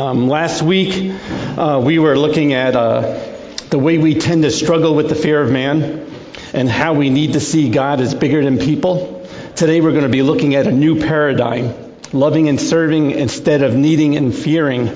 Um, 0.00 0.28
last 0.28 0.62
week, 0.62 1.12
uh, 1.58 1.78
we 1.84 1.98
were 1.98 2.16
looking 2.16 2.54
at 2.54 2.74
uh, 2.74 3.20
the 3.68 3.78
way 3.78 3.98
we 3.98 4.14
tend 4.14 4.44
to 4.44 4.50
struggle 4.50 4.94
with 4.94 5.10
the 5.10 5.14
fear 5.14 5.42
of 5.42 5.50
man 5.50 6.10
and 6.54 6.70
how 6.70 6.94
we 6.94 7.10
need 7.10 7.34
to 7.34 7.40
see 7.40 7.68
God 7.68 8.00
as 8.00 8.14
bigger 8.14 8.42
than 8.42 8.56
people. 8.56 9.28
Today, 9.56 9.82
we're 9.82 9.90
going 9.90 10.04
to 10.04 10.08
be 10.08 10.22
looking 10.22 10.54
at 10.54 10.66
a 10.66 10.72
new 10.72 11.00
paradigm 11.00 11.74
loving 12.14 12.48
and 12.48 12.58
serving 12.58 13.10
instead 13.10 13.62
of 13.62 13.76
needing 13.76 14.16
and 14.16 14.34
fearing. 14.34 14.86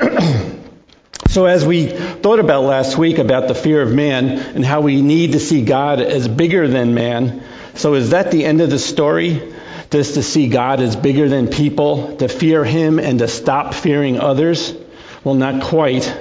so, 1.28 1.46
as 1.46 1.64
we 1.64 1.86
thought 1.86 2.40
about 2.40 2.64
last 2.64 2.98
week 2.98 3.18
about 3.18 3.46
the 3.46 3.54
fear 3.54 3.82
of 3.82 3.92
man 3.92 4.30
and 4.30 4.64
how 4.64 4.80
we 4.80 5.00
need 5.00 5.34
to 5.34 5.38
see 5.38 5.64
God 5.64 6.00
as 6.00 6.26
bigger 6.26 6.66
than 6.66 6.92
man, 6.92 7.44
so 7.76 7.94
is 7.94 8.10
that 8.10 8.32
the 8.32 8.44
end 8.44 8.60
of 8.60 8.68
the 8.68 8.80
story? 8.80 9.53
Just 9.94 10.14
to 10.14 10.24
see 10.24 10.48
God 10.48 10.80
as 10.80 10.96
bigger 10.96 11.28
than 11.28 11.46
people, 11.46 12.16
to 12.16 12.26
fear 12.26 12.64
Him 12.64 12.98
and 12.98 13.20
to 13.20 13.28
stop 13.28 13.74
fearing 13.74 14.18
others? 14.18 14.74
Well, 15.22 15.36
not 15.36 15.62
quite. 15.62 16.12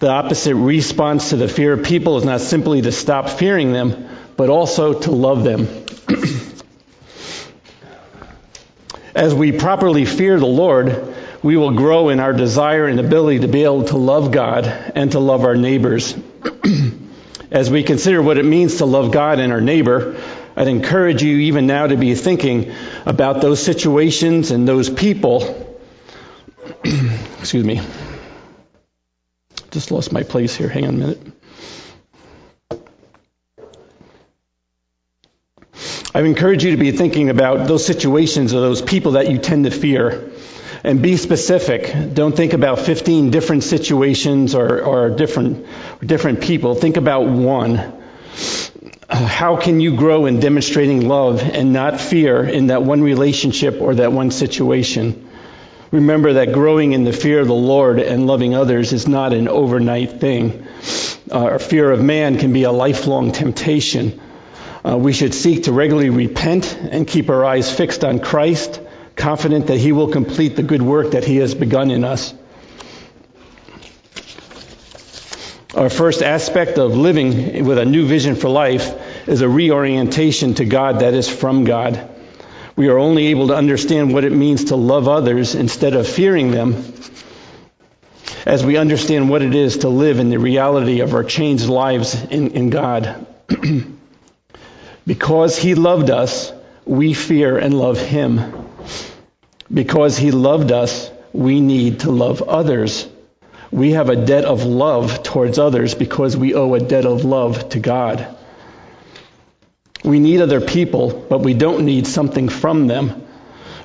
The 0.00 0.10
opposite 0.10 0.54
response 0.54 1.30
to 1.30 1.36
the 1.36 1.48
fear 1.48 1.72
of 1.72 1.82
people 1.82 2.18
is 2.18 2.26
not 2.26 2.42
simply 2.42 2.82
to 2.82 2.92
stop 2.92 3.30
fearing 3.30 3.72
them, 3.72 4.06
but 4.36 4.50
also 4.50 5.00
to 5.00 5.12
love 5.12 5.44
them. 5.44 5.66
As 9.14 9.34
we 9.34 9.50
properly 9.50 10.04
fear 10.04 10.38
the 10.38 10.44
Lord, 10.44 11.14
we 11.42 11.56
will 11.56 11.72
grow 11.72 12.10
in 12.10 12.20
our 12.20 12.34
desire 12.34 12.84
and 12.84 13.00
ability 13.00 13.38
to 13.38 13.48
be 13.48 13.64
able 13.64 13.84
to 13.84 13.96
love 13.96 14.30
God 14.30 14.66
and 14.66 15.12
to 15.12 15.20
love 15.20 15.42
our 15.46 15.56
neighbors. 15.56 16.14
As 17.50 17.70
we 17.70 17.82
consider 17.82 18.20
what 18.20 18.36
it 18.36 18.44
means 18.44 18.76
to 18.76 18.84
love 18.84 19.10
God 19.10 19.38
and 19.38 19.54
our 19.54 19.62
neighbor, 19.62 20.20
I'd 20.58 20.68
encourage 20.68 21.22
you 21.22 21.36
even 21.36 21.66
now 21.66 21.86
to 21.86 21.98
be 21.98 22.14
thinking 22.14 22.72
about 23.06 23.40
those 23.40 23.62
situations 23.62 24.50
and 24.50 24.66
those 24.66 24.90
people. 24.90 25.76
Excuse 27.38 27.64
me. 27.64 27.80
Just 29.70 29.90
lost 29.92 30.12
my 30.12 30.24
place 30.24 30.54
here. 30.54 30.68
Hang 30.68 30.86
on 30.86 30.94
a 30.94 30.98
minute. 30.98 31.20
I 36.12 36.20
encourage 36.20 36.64
you 36.64 36.72
to 36.72 36.76
be 36.78 36.92
thinking 36.92 37.28
about 37.28 37.68
those 37.68 37.84
situations 37.84 38.54
or 38.54 38.60
those 38.60 38.82
people 38.82 39.12
that 39.12 39.30
you 39.30 39.38
tend 39.38 39.64
to 39.64 39.70
fear. 39.70 40.30
And 40.82 41.02
be 41.02 41.16
specific. 41.16 42.14
Don't 42.14 42.34
think 42.34 42.52
about 42.52 42.78
15 42.78 43.30
different 43.30 43.64
situations 43.64 44.54
or, 44.54 44.82
or 44.82 45.10
different, 45.10 45.66
different 46.00 46.40
people. 46.40 46.74
Think 46.74 46.96
about 46.96 47.26
one 47.26 47.92
how 49.08 49.56
can 49.56 49.80
you 49.80 49.96
grow 49.96 50.26
in 50.26 50.40
demonstrating 50.40 51.06
love 51.06 51.40
and 51.40 51.72
not 51.72 52.00
fear 52.00 52.44
in 52.44 52.68
that 52.68 52.82
one 52.82 53.02
relationship 53.02 53.80
or 53.80 53.94
that 53.96 54.12
one 54.12 54.30
situation? 54.30 55.30
Remember 55.92 56.34
that 56.34 56.52
growing 56.52 56.92
in 56.92 57.04
the 57.04 57.12
fear 57.12 57.40
of 57.40 57.46
the 57.46 57.54
Lord 57.54 58.00
and 58.00 58.26
loving 58.26 58.54
others 58.54 58.92
is 58.92 59.06
not 59.06 59.32
an 59.32 59.46
overnight 59.46 60.20
thing. 60.20 60.66
Uh, 61.30 61.44
our 61.44 61.58
fear 61.60 61.90
of 61.92 62.02
man 62.02 62.38
can 62.38 62.52
be 62.52 62.64
a 62.64 62.72
lifelong 62.72 63.30
temptation. 63.30 64.20
Uh, 64.84 64.96
we 64.96 65.12
should 65.12 65.34
seek 65.34 65.64
to 65.64 65.72
regularly 65.72 66.10
repent 66.10 66.76
and 66.76 67.06
keep 67.06 67.30
our 67.30 67.44
eyes 67.44 67.72
fixed 67.72 68.04
on 68.04 68.18
Christ, 68.18 68.80
confident 69.14 69.68
that 69.68 69.78
He 69.78 69.92
will 69.92 70.08
complete 70.08 70.56
the 70.56 70.62
good 70.64 70.82
work 70.82 71.12
that 71.12 71.24
He 71.24 71.36
has 71.36 71.54
begun 71.54 71.92
in 71.92 72.02
us. 72.02 72.34
Our 75.76 75.90
first 75.90 76.22
aspect 76.22 76.78
of 76.78 76.96
living 76.96 77.66
with 77.66 77.76
a 77.76 77.84
new 77.84 78.06
vision 78.06 78.34
for 78.34 78.48
life 78.48 79.28
is 79.28 79.42
a 79.42 79.48
reorientation 79.48 80.54
to 80.54 80.64
God 80.64 81.00
that 81.00 81.12
is 81.12 81.28
from 81.28 81.64
God. 81.64 82.08
We 82.76 82.88
are 82.88 82.96
only 82.96 83.26
able 83.26 83.48
to 83.48 83.54
understand 83.54 84.14
what 84.14 84.24
it 84.24 84.32
means 84.32 84.64
to 84.64 84.76
love 84.76 85.06
others 85.06 85.54
instead 85.54 85.92
of 85.92 86.08
fearing 86.08 86.50
them 86.50 86.82
as 88.46 88.64
we 88.64 88.78
understand 88.78 89.28
what 89.28 89.42
it 89.42 89.54
is 89.54 89.78
to 89.78 89.90
live 89.90 90.18
in 90.18 90.30
the 90.30 90.38
reality 90.38 91.00
of 91.00 91.12
our 91.12 91.24
changed 91.24 91.66
lives 91.66 92.14
in, 92.14 92.52
in 92.52 92.70
God. 92.70 93.26
because 95.06 95.58
He 95.58 95.74
loved 95.74 96.08
us, 96.08 96.54
we 96.86 97.12
fear 97.12 97.58
and 97.58 97.78
love 97.78 97.98
Him. 97.98 98.66
Because 99.70 100.16
He 100.16 100.30
loved 100.30 100.72
us, 100.72 101.10
we 101.34 101.60
need 101.60 102.00
to 102.00 102.10
love 102.10 102.40
others. 102.40 103.06
We 103.76 103.90
have 103.92 104.08
a 104.08 104.16
debt 104.16 104.46
of 104.46 104.64
love 104.64 105.22
towards 105.22 105.58
others 105.58 105.94
because 105.94 106.34
we 106.34 106.54
owe 106.54 106.72
a 106.72 106.80
debt 106.80 107.04
of 107.04 107.26
love 107.26 107.68
to 107.68 107.78
God. 107.78 108.26
We 110.02 110.18
need 110.18 110.40
other 110.40 110.62
people, 110.62 111.26
but 111.28 111.40
we 111.40 111.52
don't 111.52 111.84
need 111.84 112.06
something 112.06 112.48
from 112.48 112.86
them. 112.86 113.26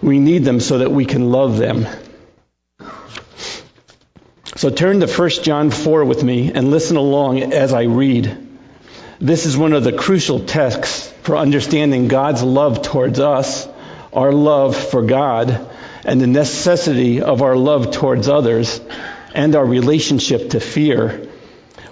We 0.02 0.18
need 0.18 0.46
them 0.46 0.62
so 0.62 0.78
that 0.78 0.94
we 0.94 1.04
can 1.04 1.30
love 1.30 1.58
them. 1.58 1.88
So 4.56 4.70
turn 4.70 5.02
to 5.02 5.08
1 5.08 5.30
John 5.44 5.72
4 5.72 6.06
with 6.06 6.24
me 6.24 6.54
and 6.54 6.72
listen 6.72 6.96
along 6.96 7.52
as 7.52 7.74
I 7.74 7.84
read. 7.84 8.48
This 9.20 9.46
is 9.46 9.58
one 9.58 9.74
of 9.74 9.84
the 9.84 9.92
crucial 9.92 10.40
texts 10.46 11.12
for 11.24 11.36
understanding 11.36 12.08
God's 12.08 12.44
love 12.44 12.82
towards 12.82 13.20
us, 13.20 13.68
our 14.14 14.32
love 14.32 14.78
for 14.78 15.02
God, 15.02 15.70
and 16.06 16.22
the 16.22 16.28
necessity 16.28 17.22
of 17.22 17.42
our 17.42 17.58
love 17.58 17.92
towards 17.92 18.30
others 18.30 18.80
and 19.34 19.56
our 19.56 19.66
relationship 19.66 20.52
to 20.52 20.60
fear. 20.60 21.28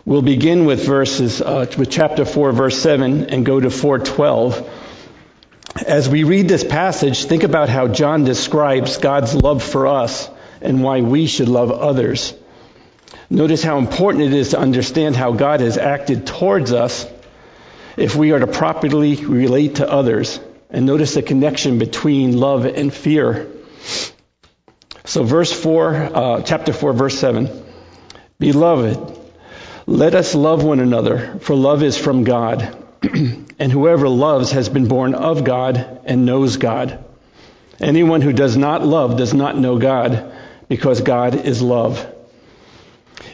We'll 0.05 0.21
begin 0.21 0.65
with 0.65 0.85
verses 0.85 1.41
uh, 1.41 1.71
with 1.77 1.89
chapter 1.89 2.25
4 2.25 2.51
verse 2.51 2.77
7 2.81 3.29
and 3.29 3.45
go 3.45 3.59
to 3.59 3.69
412. 3.69 4.69
As 5.85 6.09
we 6.09 6.23
read 6.23 6.47
this 6.47 6.63
passage, 6.63 7.25
think 7.25 7.43
about 7.43 7.69
how 7.69 7.87
John 7.87 8.23
describes 8.23 8.97
God's 8.97 9.35
love 9.35 9.63
for 9.63 9.87
us 9.87 10.29
and 10.61 10.83
why 10.83 11.01
we 11.01 11.27
should 11.27 11.47
love 11.47 11.71
others. 11.71 12.33
Notice 13.29 13.61
how 13.61 13.77
important 13.77 14.23
it 14.23 14.33
is 14.33 14.49
to 14.49 14.59
understand 14.59 15.15
how 15.15 15.33
God 15.33 15.59
has 15.59 15.77
acted 15.77 16.25
towards 16.25 16.73
us 16.73 17.05
if 17.95 18.15
we 18.15 18.31
are 18.31 18.39
to 18.39 18.47
properly 18.47 19.15
relate 19.15 19.75
to 19.75 19.89
others. 19.89 20.39
And 20.69 20.85
notice 20.85 21.13
the 21.13 21.21
connection 21.21 21.79
between 21.79 22.37
love 22.37 22.65
and 22.65 22.93
fear. 22.93 23.51
So, 25.05 25.23
verse 25.23 25.51
4, 25.51 25.93
uh, 25.95 26.41
chapter 26.41 26.73
4, 26.73 26.93
verse 26.93 27.17
7. 27.17 27.49
Beloved, 28.39 29.17
let 29.85 30.13
us 30.13 30.35
love 30.35 30.63
one 30.63 30.79
another, 30.79 31.39
for 31.39 31.55
love 31.55 31.83
is 31.83 31.97
from 31.97 32.23
God. 32.23 32.77
and 33.59 33.71
whoever 33.71 34.07
loves 34.09 34.51
has 34.51 34.69
been 34.69 34.87
born 34.87 35.15
of 35.15 35.43
God 35.43 36.01
and 36.05 36.25
knows 36.25 36.57
God. 36.57 37.03
Anyone 37.79 38.21
who 38.21 38.33
does 38.33 38.57
not 38.57 38.85
love 38.85 39.17
does 39.17 39.33
not 39.33 39.57
know 39.57 39.77
God, 39.77 40.33
because 40.67 41.01
God 41.01 41.33
is 41.33 41.61
love. 41.61 42.05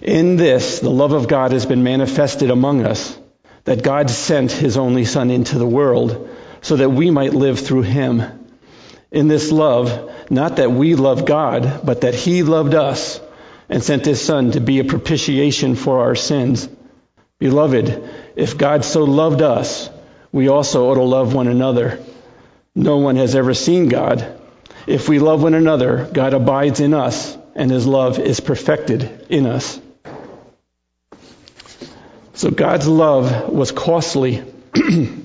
In 0.01 0.35
this, 0.35 0.79
the 0.79 0.89
love 0.89 1.13
of 1.13 1.27
God 1.27 1.51
has 1.51 1.65
been 1.65 1.83
manifested 1.83 2.51
among 2.51 2.85
us, 2.85 3.17
that 3.63 3.83
God 3.83 4.09
sent 4.09 4.51
his 4.51 4.77
only 4.77 5.05
Son 5.05 5.31
into 5.31 5.57
the 5.57 5.67
world 5.67 6.29
so 6.61 6.75
that 6.77 6.89
we 6.89 7.11
might 7.11 7.33
live 7.33 7.59
through 7.59 7.81
him. 7.81 8.44
In 9.15 9.29
this 9.29 9.49
love, 9.49 10.11
not 10.29 10.57
that 10.57 10.73
we 10.73 10.95
love 10.95 11.23
God, 11.23 11.79
but 11.85 12.01
that 12.01 12.13
He 12.13 12.43
loved 12.43 12.75
us 12.75 13.21
and 13.69 13.81
sent 13.81 14.05
His 14.05 14.21
Son 14.21 14.51
to 14.51 14.59
be 14.59 14.79
a 14.79 14.83
propitiation 14.83 15.75
for 15.75 16.01
our 16.01 16.15
sins. 16.15 16.67
Beloved, 17.39 18.09
if 18.35 18.57
God 18.57 18.83
so 18.83 19.05
loved 19.05 19.41
us, 19.41 19.89
we 20.33 20.49
also 20.49 20.89
ought 20.89 20.95
to 20.95 21.03
love 21.03 21.33
one 21.33 21.47
another. 21.47 22.03
No 22.75 22.97
one 22.97 23.15
has 23.15 23.37
ever 23.37 23.53
seen 23.53 23.87
God. 23.87 24.37
If 24.85 25.07
we 25.07 25.19
love 25.19 25.41
one 25.41 25.53
another, 25.53 26.09
God 26.11 26.33
abides 26.33 26.81
in 26.81 26.93
us, 26.93 27.37
and 27.55 27.71
His 27.71 27.87
love 27.87 28.19
is 28.19 28.41
perfected 28.41 29.27
in 29.29 29.45
us. 29.45 29.79
So 32.33 32.51
God's 32.51 32.85
love 32.85 33.47
was 33.47 33.71
costly. 33.71 34.43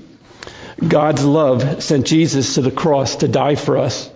God's 0.87 1.25
love 1.25 1.83
sent 1.83 2.07
Jesus 2.07 2.55
to 2.55 2.63
the 2.63 2.71
cross 2.71 3.17
to 3.17 3.29
die 3.29 3.55
for 3.55 3.79
us 3.79 4.11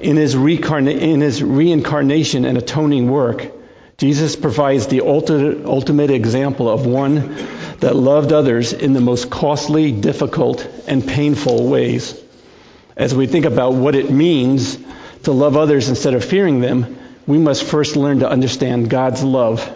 in 0.00 0.16
his, 0.16 0.34
in 0.34 1.20
his 1.20 1.42
reincarnation 1.42 2.44
and 2.44 2.58
atoning 2.58 3.10
work, 3.10 3.52
Jesus 3.98 4.34
provides 4.34 4.86
the 4.86 5.02
ultimate, 5.02 5.66
ultimate 5.66 6.10
example 6.10 6.70
of 6.70 6.86
one 6.86 7.36
that 7.80 7.94
loved 7.94 8.32
others 8.32 8.72
in 8.72 8.94
the 8.94 9.00
most 9.00 9.30
costly, 9.30 9.92
difficult, 9.92 10.66
and 10.86 11.06
painful 11.06 11.68
ways. 11.68 12.18
As 12.96 13.14
we 13.14 13.26
think 13.26 13.44
about 13.44 13.74
what 13.74 13.94
it 13.94 14.10
means 14.10 14.78
to 15.24 15.32
love 15.32 15.56
others 15.56 15.90
instead 15.90 16.14
of 16.14 16.24
fearing 16.24 16.60
them, 16.60 16.96
we 17.26 17.36
must 17.36 17.64
first 17.64 17.96
learn 17.96 18.20
to 18.20 18.28
understand 18.28 18.88
God's 18.88 19.22
love. 19.22 19.70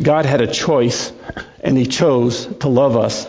God 0.00 0.24
had 0.24 0.40
a 0.40 0.46
choice, 0.46 1.12
and 1.62 1.76
He 1.76 1.84
chose 1.84 2.46
to 2.60 2.68
love 2.68 2.96
us. 2.96 3.26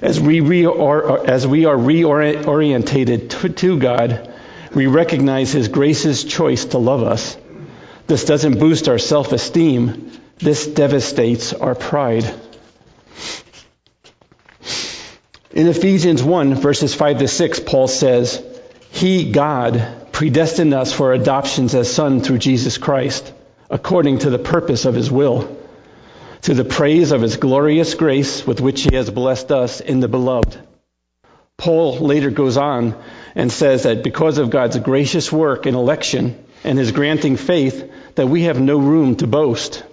As 0.00 0.18
we, 0.18 0.40
re- 0.40 0.64
as 0.64 1.46
we 1.46 1.66
are 1.66 1.76
reorientated 1.76 3.30
to, 3.30 3.48
to 3.50 3.78
God, 3.78 4.34
we 4.74 4.86
recognize 4.86 5.52
His 5.52 5.68
gracious 5.68 6.24
choice 6.24 6.64
to 6.66 6.78
love 6.78 7.02
us. 7.02 7.36
This 8.06 8.24
doesn't 8.24 8.58
boost 8.58 8.88
our 8.88 8.98
self 8.98 9.32
esteem, 9.32 10.10
this 10.38 10.66
devastates 10.66 11.52
our 11.52 11.74
pride. 11.74 12.24
In 15.52 15.68
Ephesians 15.68 16.22
1, 16.22 16.54
verses 16.56 16.94
5 16.94 17.18
to 17.18 17.28
6, 17.28 17.60
Paul 17.60 17.86
says, 17.86 18.42
He, 18.90 19.30
God, 19.30 20.08
predestined 20.12 20.74
us 20.74 20.92
for 20.92 21.12
adoptions 21.12 21.74
as 21.74 21.92
sons 21.92 22.26
through 22.26 22.38
Jesus 22.38 22.78
Christ, 22.78 23.32
according 23.70 24.20
to 24.20 24.30
the 24.30 24.38
purpose 24.38 24.84
of 24.84 24.94
his 24.94 25.10
will, 25.10 25.56
to 26.44 26.54
the 26.54 26.64
praise 26.64 27.12
of 27.12 27.20
his 27.20 27.36
glorious 27.36 27.94
grace 27.94 28.46
with 28.46 28.60
which 28.60 28.82
he 28.82 28.94
has 28.94 29.10
blessed 29.10 29.52
us 29.52 29.80
in 29.80 30.00
the 30.00 30.08
beloved. 30.08 30.58
Paul 31.56 31.98
later 31.98 32.30
goes 32.30 32.56
on 32.56 33.00
and 33.34 33.50
says 33.50 33.82
that 33.82 34.02
because 34.02 34.38
of 34.38 34.50
God's 34.50 34.78
gracious 34.78 35.30
work 35.30 35.66
in 35.66 35.74
election 35.74 36.42
and 36.62 36.78
his 36.78 36.92
granting 36.92 37.36
faith, 37.36 37.90
that 38.14 38.28
we 38.28 38.42
have 38.42 38.60
no 38.60 38.78
room 38.78 39.16
to 39.16 39.26
boast. 39.26 39.84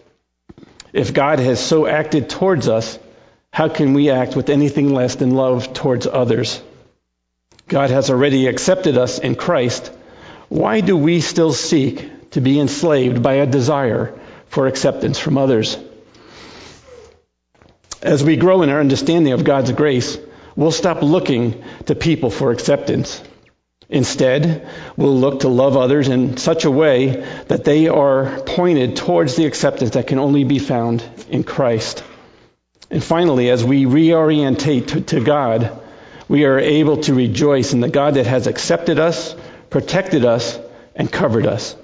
If 0.94 1.14
God 1.14 1.40
has 1.40 1.60
so 1.60 1.88
acted 1.88 2.30
towards 2.30 2.68
us, 2.68 2.98
how 3.52 3.68
can 3.68 3.94
we 3.94 4.10
act 4.10 4.36
with 4.36 4.50
anything 4.50 4.94
less 4.94 5.16
than 5.16 5.32
love 5.32 5.74
towards 5.74 6.08
others? 6.08 6.62
God 7.68 7.90
has 7.90 8.10
already 8.10 8.48
accepted 8.48 8.98
us 8.98 9.20
in 9.20 9.36
Christ 9.36 9.92
why 10.52 10.82
do 10.82 10.98
we 10.98 11.22
still 11.22 11.54
seek 11.54 12.30
to 12.32 12.42
be 12.42 12.60
enslaved 12.60 13.24
by 13.24 13.36
a 13.36 13.46
desire 13.46 14.20
for 14.48 14.68
acceptance 14.68 15.18
from 15.18 15.38
others? 15.38 15.78
As 18.02 18.24
we 18.24 18.36
grow 18.36 18.62
in 18.62 18.70
our 18.70 18.80
understanding 18.80 19.34
of 19.34 19.44
God's 19.44 19.72
grace, 19.72 20.18
we'll 20.56 20.72
stop 20.72 21.02
looking 21.02 21.64
to 21.86 21.96
people 21.96 22.30
for 22.30 22.52
acceptance. 22.52 23.22
Instead, 23.90 24.68
we'll 24.96 25.18
look 25.18 25.42
to 25.42 25.50
love 25.50 25.76
others 25.76 26.08
in 26.08 26.38
such 26.38 26.66
a 26.66 26.72
way 26.72 27.26
that 27.48 27.66
they 27.66 27.88
are 27.88 28.42
pointed 28.42 28.96
towards 28.96 29.36
the 29.36 29.46
acceptance 29.46 29.92
that 29.92 30.08
can 30.08 30.18
only 30.18 30.44
be 30.44 30.60
found 30.60 31.04
in 31.30 31.44
Christ. 31.44 32.04
And 32.90 33.04
finally, 33.04 33.50
as 33.50 33.64
we 33.64 33.86
reorientate 33.86 34.88
to, 34.88 35.02
to 35.02 35.24
God, 35.24 35.82
we 36.28 36.46
are 36.46 36.60
able 36.60 36.98
to 37.02 37.14
rejoice 37.14 37.74
in 37.74 37.82
the 37.82 37.90
God 37.90 38.14
that 38.14 38.26
has 38.26 38.48
accepted 38.48 39.00
us 39.00 39.36
protected 39.72 40.26
us, 40.26 40.60
and 40.96 41.12
covered 41.12 41.48
us. 41.48 41.76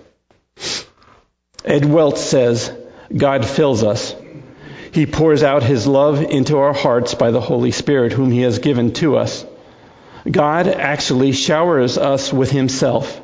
Ed 1.66 1.86
Welch 1.86 2.18
says, 2.18 2.72
God 3.16 3.48
fills 3.48 3.84
us. 3.84 4.14
He 4.98 5.06
pours 5.06 5.44
out 5.44 5.62
his 5.62 5.86
love 5.86 6.24
into 6.24 6.58
our 6.58 6.74
hearts 6.74 7.14
by 7.14 7.30
the 7.30 7.40
Holy 7.40 7.70
Spirit, 7.70 8.14
whom 8.14 8.32
he 8.32 8.42
has 8.42 8.58
given 8.58 8.94
to 8.94 9.18
us. 9.18 9.46
God 10.28 10.68
actually 10.68 11.34
showers 11.34 12.00
us 12.00 12.34
with 12.34 12.50
himself. 12.50 13.22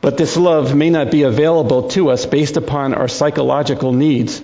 But 0.00 0.16
this 0.16 0.36
love 0.36 0.74
may 0.74 0.90
not 0.90 1.12
be 1.12 1.22
available 1.22 1.88
to 1.90 2.10
us 2.10 2.26
based 2.26 2.56
upon 2.56 2.94
our 2.94 3.06
psychological 3.06 3.92
needs. 3.92 4.42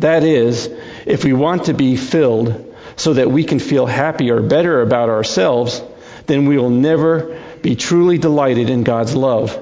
That 0.00 0.24
is, 0.24 0.68
if 1.06 1.22
we 1.22 1.32
want 1.32 1.66
to 1.66 1.72
be 1.72 1.94
filled 1.94 2.74
so 2.96 3.14
that 3.14 3.30
we 3.30 3.44
can 3.44 3.60
feel 3.60 3.86
happy 3.86 4.32
or 4.32 4.42
better 4.42 4.82
about 4.82 5.08
ourselves, 5.08 5.80
then 6.26 6.46
we 6.46 6.58
will 6.58 6.70
never 6.70 7.40
be 7.62 7.76
truly 7.76 8.18
delighted 8.18 8.70
in 8.70 8.82
God's 8.82 9.14
love. 9.14 9.56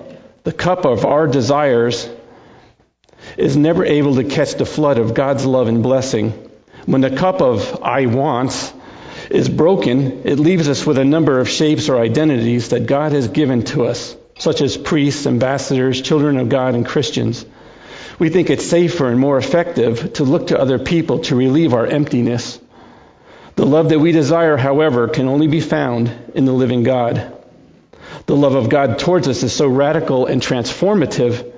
The 0.44 0.54
cup 0.54 0.86
of 0.86 1.04
our 1.04 1.26
desires 1.26 2.08
is 3.36 3.56
never 3.56 3.84
able 3.84 4.16
to 4.16 4.24
catch 4.24 4.54
the 4.54 4.66
flood 4.66 4.98
of 4.98 5.14
God's 5.14 5.44
love 5.44 5.68
and 5.68 5.82
blessing. 5.82 6.30
When 6.86 7.00
the 7.00 7.16
cup 7.16 7.40
of 7.40 7.82
I 7.82 8.06
wants 8.06 8.72
is 9.30 9.48
broken, 9.48 10.22
it 10.24 10.38
leaves 10.38 10.68
us 10.68 10.86
with 10.86 10.98
a 10.98 11.04
number 11.04 11.40
of 11.40 11.48
shapes 11.48 11.88
or 11.88 11.98
identities 11.98 12.70
that 12.70 12.86
God 12.86 13.12
has 13.12 13.28
given 13.28 13.64
to 13.66 13.86
us, 13.86 14.14
such 14.38 14.60
as 14.60 14.76
priests, 14.76 15.26
ambassadors, 15.26 16.02
children 16.02 16.38
of 16.38 16.48
God, 16.48 16.74
and 16.74 16.86
Christians. 16.86 17.44
We 18.18 18.28
think 18.28 18.50
it's 18.50 18.66
safer 18.66 19.08
and 19.08 19.18
more 19.18 19.38
effective 19.38 20.12
to 20.14 20.24
look 20.24 20.48
to 20.48 20.60
other 20.60 20.78
people 20.78 21.20
to 21.20 21.36
relieve 21.36 21.74
our 21.74 21.86
emptiness. 21.86 22.60
The 23.56 23.66
love 23.66 23.88
that 23.88 23.98
we 23.98 24.12
desire, 24.12 24.56
however, 24.56 25.08
can 25.08 25.28
only 25.28 25.46
be 25.46 25.60
found 25.60 26.12
in 26.34 26.44
the 26.44 26.52
living 26.52 26.82
God. 26.82 27.32
The 28.26 28.36
love 28.36 28.54
of 28.54 28.68
God 28.68 28.98
towards 28.98 29.26
us 29.26 29.42
is 29.42 29.52
so 29.52 29.66
radical 29.66 30.26
and 30.26 30.40
transformative 30.40 31.53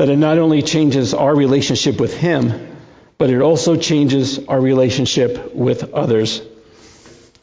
that 0.00 0.08
it 0.08 0.16
not 0.16 0.38
only 0.38 0.62
changes 0.62 1.12
our 1.12 1.36
relationship 1.36 2.00
with 2.00 2.16
Him, 2.16 2.74
but 3.18 3.28
it 3.28 3.42
also 3.42 3.76
changes 3.76 4.38
our 4.48 4.58
relationship 4.58 5.54
with 5.54 5.92
others. 5.92 6.40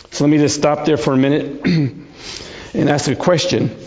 So 0.09 0.23
let 0.23 0.31
me 0.31 0.39
just 0.39 0.55
stop 0.55 0.83
there 0.83 0.97
for 0.97 1.13
a 1.13 1.17
minute 1.17 1.63
and 2.73 2.89
ask 2.89 3.11
a 3.11 3.15
question. 3.15 3.77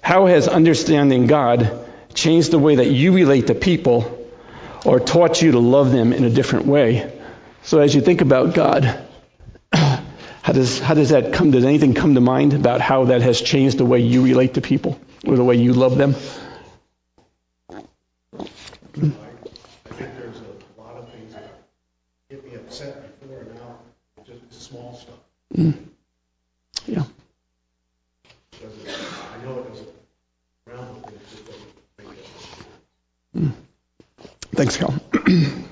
How 0.00 0.24
has 0.24 0.48
understanding 0.48 1.26
God 1.26 1.86
changed 2.14 2.50
the 2.50 2.58
way 2.58 2.76
that 2.76 2.86
you 2.86 3.12
relate 3.12 3.48
to 3.48 3.54
people 3.54 4.26
or 4.86 5.00
taught 5.00 5.42
you 5.42 5.52
to 5.52 5.58
love 5.58 5.92
them 5.92 6.14
in 6.14 6.24
a 6.24 6.30
different 6.30 6.64
way? 6.64 7.12
So 7.62 7.78
as 7.78 7.94
you 7.94 8.00
think 8.00 8.22
about 8.22 8.54
God, 8.54 9.06
how 9.74 10.54
does, 10.54 10.80
how 10.80 10.94
does 10.94 11.10
that 11.10 11.34
come? 11.34 11.50
Does 11.50 11.66
anything 11.66 11.92
come 11.92 12.14
to 12.14 12.22
mind 12.22 12.54
about 12.54 12.80
how 12.80 13.04
that 13.04 13.20
has 13.20 13.38
changed 13.38 13.76
the 13.76 13.84
way 13.84 14.00
you 14.00 14.24
relate 14.24 14.54
to 14.54 14.62
people 14.62 14.98
or 15.26 15.36
the 15.36 15.44
way 15.44 15.56
you 15.56 15.74
love 15.74 15.98
them? 15.98 16.14
I 18.96 19.00
think 19.00 20.16
there's 20.16 20.38
a 20.40 20.80
lot 20.80 20.96
of 20.96 21.08
things 21.12 21.34
that 21.34 21.44
get 22.30 22.44
me 22.44 22.54
upset 22.56 23.20
before 23.20 23.40
and 23.40 23.54
now, 23.54 23.78
just 24.24 24.62
small 24.62 24.94
stuff. 24.94 25.14
Mm. 25.56 25.74
Yeah. 26.86 27.04
I 28.62 29.44
know 29.44 29.58
it 29.60 29.68
doesn't 29.68 29.88
round, 30.66 31.02
but 31.02 31.12
it 31.12 31.20
just 31.30 31.46
doesn't 31.46 31.64
make 31.98 32.18
it. 32.18 32.26
Mm. 33.36 33.52
Thanks, 34.54 34.76
Cal. 34.76 34.94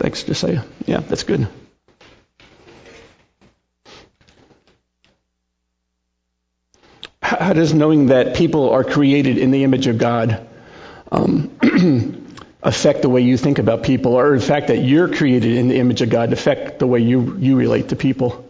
Thanks, 0.00 0.24
Josiah. 0.24 0.62
Yeah, 0.86 1.00
that's 1.00 1.24
good. 1.24 1.46
How 7.22 7.52
does 7.52 7.74
knowing 7.74 8.06
that 8.06 8.34
people 8.34 8.70
are 8.70 8.82
created 8.82 9.38
in 9.38 9.50
the 9.50 9.62
image 9.62 9.86
of 9.86 9.98
God 9.98 10.48
um, 11.12 11.50
affect 12.62 13.02
the 13.02 13.08
way 13.08 13.20
you 13.20 13.36
think 13.36 13.58
about 13.58 13.82
people, 13.82 14.14
or 14.14 14.38
the 14.38 14.44
fact 14.44 14.68
that 14.68 14.78
you're 14.78 15.14
created 15.14 15.56
in 15.56 15.68
the 15.68 15.76
image 15.76 16.02
of 16.02 16.10
God 16.10 16.32
affect 16.32 16.78
the 16.78 16.86
way 16.86 17.00
you, 17.00 17.36
you 17.36 17.56
relate 17.56 17.90
to 17.90 17.96
people? 17.96 18.49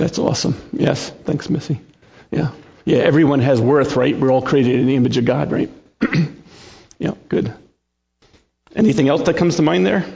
That's 0.00 0.18
awesome. 0.18 0.54
Yes. 0.72 1.10
Thanks, 1.10 1.50
Missy. 1.50 1.78
Yeah. 2.30 2.52
Yeah, 2.86 3.00
everyone 3.00 3.40
has 3.40 3.60
worth, 3.60 3.96
right? 3.96 4.18
We're 4.18 4.32
all 4.32 4.40
created 4.40 4.80
in 4.80 4.86
the 4.86 4.96
image 4.96 5.18
of 5.18 5.26
God, 5.26 5.52
right? 5.52 5.70
yeah, 6.98 7.12
good. 7.28 7.52
Anything 8.74 9.10
else 9.10 9.20
that 9.24 9.36
comes 9.36 9.56
to 9.56 9.62
mind 9.62 9.84
there? 9.84 10.06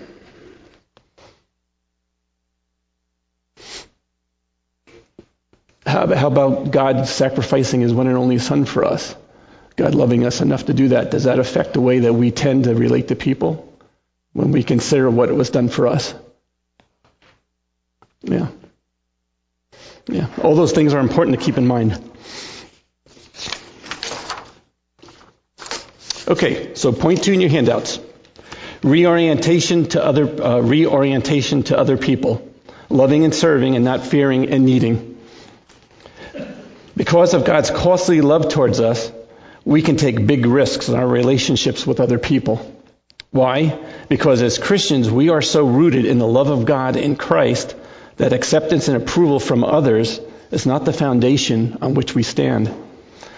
How, 5.85 6.15
how 6.15 6.29
about 6.29 6.71
God 6.71 7.07
sacrificing 7.07 7.83
his 7.83 7.93
one 7.93 8.07
and 8.07 8.17
only 8.17 8.39
Son 8.39 8.65
for 8.65 8.87
us? 8.87 9.15
God 9.77 9.95
loving 9.95 10.25
us 10.25 10.41
enough 10.41 10.65
to 10.65 10.73
do 10.73 10.89
that. 10.89 11.11
Does 11.11 11.25
that 11.25 11.39
affect 11.39 11.75
the 11.75 11.83
way 11.83 11.99
that 11.99 12.15
we 12.15 12.31
tend 12.31 12.65
to 12.65 12.75
relate 12.75 13.09
to 13.09 13.17
people 13.17 13.71
when 14.33 14.51
we 14.51 14.63
consider 14.63 15.11
what 15.11 15.29
it 15.29 15.35
was 15.35 15.51
done 15.51 15.69
for 15.69 15.89
us? 15.89 16.15
Yeah. 18.23 18.49
Yeah, 20.07 20.29
all 20.43 20.55
those 20.55 20.73
things 20.73 20.93
are 20.93 21.01
important 21.01 21.39
to 21.39 21.45
keep 21.45 21.57
in 21.57 21.67
mind. 21.67 21.99
Okay, 26.27 26.75
so 26.75 26.93
point 26.93 27.25
two 27.25 27.33
in 27.33 27.41
your 27.41 27.51
handouts: 27.51 27.99
reorientation 28.83 29.87
to 29.91 30.05
other 30.05 30.25
uh, 30.25 30.61
reorientation 30.61 31.63
to 31.65 31.79
other 31.79 31.97
people, 31.97 32.47
loving 32.91 33.25
and 33.25 33.35
serving, 33.35 33.77
and 33.77 33.85
not 33.85 34.07
fearing 34.07 34.49
and 34.49 34.65
needing. 34.65 35.19
Because 36.97 37.35
of 37.35 37.45
God's 37.45 37.71
costly 37.71 38.21
love 38.21 38.51
towards 38.51 38.81
us, 38.81 39.11
we 39.65 39.83
can 39.83 39.97
take 39.97 40.27
big 40.27 40.47
risks 40.47 40.89
in 40.89 40.95
our 40.95 41.07
relationships 41.07 41.87
with 41.87 41.99
other 41.99 42.19
people. 42.19 42.73
Why? 43.31 43.79
Because 44.09 44.43
as 44.43 44.59
Christians, 44.59 45.11
we 45.11 45.31
are 45.31 45.43
so 45.43 45.67
rooted 45.67 46.05
in 46.05 46.19
the 46.19 46.27
love 46.27 46.51
of 46.51 46.67
God 46.67 46.97
in 46.97 47.17
Christ 47.17 47.75
that 48.17 48.33
acceptance 48.33 48.89
and 48.89 48.97
approval 48.97 49.41
from 49.41 49.65
others 49.65 50.21
is 50.51 50.67
not 50.67 50.85
the 50.85 50.93
foundation 50.93 51.79
on 51.83 51.95
which 51.95 52.15
we 52.15 52.23
stand. 52.23 52.73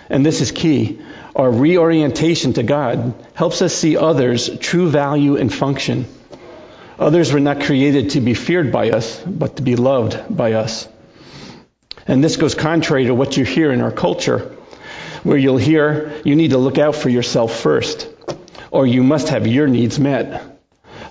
And 0.09 0.25
this 0.25 0.41
is 0.41 0.53
key. 0.53 1.01
Our 1.35 1.51
reorientation 1.51 2.53
to 2.55 2.63
God 2.63 3.15
helps 3.35 3.63
us 3.63 3.75
see 3.75 3.97
others' 3.97 4.51
true 4.59 4.89
value 4.89 5.37
and 5.37 5.53
function. 5.53 6.07
Others 6.99 7.33
were 7.33 7.41
not 7.41 7.63
created 7.63 8.11
to 8.11 8.21
be 8.21 8.35
feared 8.35 8.73
by 8.73 8.91
us, 8.91 9.21
but 9.21 9.57
to 9.57 9.63
be 9.63 9.77
loved 9.77 10.35
by 10.35 10.53
us. 10.53 10.89
And 12.07 12.23
this 12.23 12.37
goes 12.37 12.55
contrary 12.55 13.07
to 13.07 13.15
what 13.15 13.37
you 13.37 13.45
hear 13.45 13.73
in 13.73 13.81
our 13.81 13.91
culture, 13.91 14.57
where 15.25 15.37
you'll 15.37 15.57
hear 15.57 16.13
you 16.25 16.37
need 16.37 16.51
to 16.51 16.59
look 16.59 16.79
out 16.79 16.95
for 16.95 17.09
yourself 17.09 17.59
first, 17.59 18.09
or 18.71 18.87
you 18.87 19.03
must 19.03 19.29
have 19.29 19.47
your 19.47 19.67
needs 19.67 19.99
met. 19.99 20.56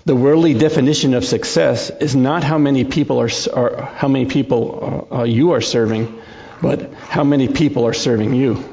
The 0.06 0.16
worldly 0.16 0.54
definition 0.54 1.16
of 1.16 1.26
success 1.26 1.90
is 1.90 2.16
not 2.16 2.44
how 2.44 2.60
many 2.60 2.84
people 2.84 3.20
are, 3.20 3.30
are 3.56 3.82
how 3.82 4.08
many 4.08 4.28
people 4.28 5.08
uh, 5.12 5.16
uh, 5.16 5.24
you 5.24 5.54
are 5.54 5.62
serving, 5.62 6.22
but 6.62 6.94
how 6.94 7.24
many 7.24 7.48
people 7.48 7.88
are 7.88 7.94
serving 7.94 8.36
you. 8.36 8.64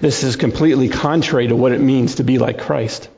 This 0.00 0.22
is 0.22 0.36
completely 0.36 0.90
contrary 0.90 1.48
to 1.48 1.56
what 1.56 1.72
it 1.72 1.80
means 1.80 2.16
to 2.16 2.24
be 2.24 2.36
like 2.36 2.58
Christ. 2.58 3.08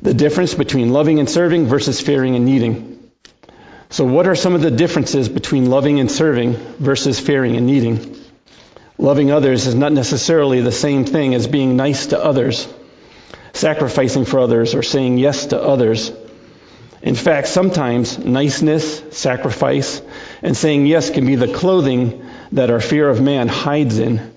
The 0.00 0.14
difference 0.14 0.54
between 0.54 0.92
loving 0.92 1.18
and 1.18 1.28
serving 1.28 1.66
versus 1.66 2.00
fearing 2.00 2.36
and 2.36 2.44
needing. 2.44 3.10
So, 3.90 4.04
what 4.04 4.28
are 4.28 4.36
some 4.36 4.54
of 4.54 4.62
the 4.62 4.70
differences 4.70 5.28
between 5.28 5.70
loving 5.70 5.98
and 5.98 6.08
serving 6.08 6.52
versus 6.78 7.18
fearing 7.18 7.56
and 7.56 7.66
needing? 7.66 8.16
Loving 8.96 9.32
others 9.32 9.66
is 9.66 9.74
not 9.74 9.92
necessarily 9.92 10.60
the 10.60 10.70
same 10.70 11.04
thing 11.04 11.34
as 11.34 11.48
being 11.48 11.76
nice 11.76 12.06
to 12.08 12.22
others 12.22 12.72
sacrificing 13.58 14.24
for 14.24 14.40
others, 14.40 14.74
or 14.74 14.82
saying 14.82 15.18
yes 15.18 15.46
to 15.46 15.60
others. 15.60 16.12
In 17.02 17.14
fact, 17.14 17.48
sometimes 17.48 18.18
niceness, 18.18 19.02
sacrifice, 19.16 20.02
and 20.42 20.56
saying 20.56 20.86
yes 20.86 21.10
can 21.10 21.26
be 21.26 21.36
the 21.36 21.52
clothing 21.52 22.24
that 22.52 22.70
our 22.70 22.80
fear 22.80 23.08
of 23.08 23.20
man 23.20 23.48
hides 23.48 23.98
in. 23.98 24.34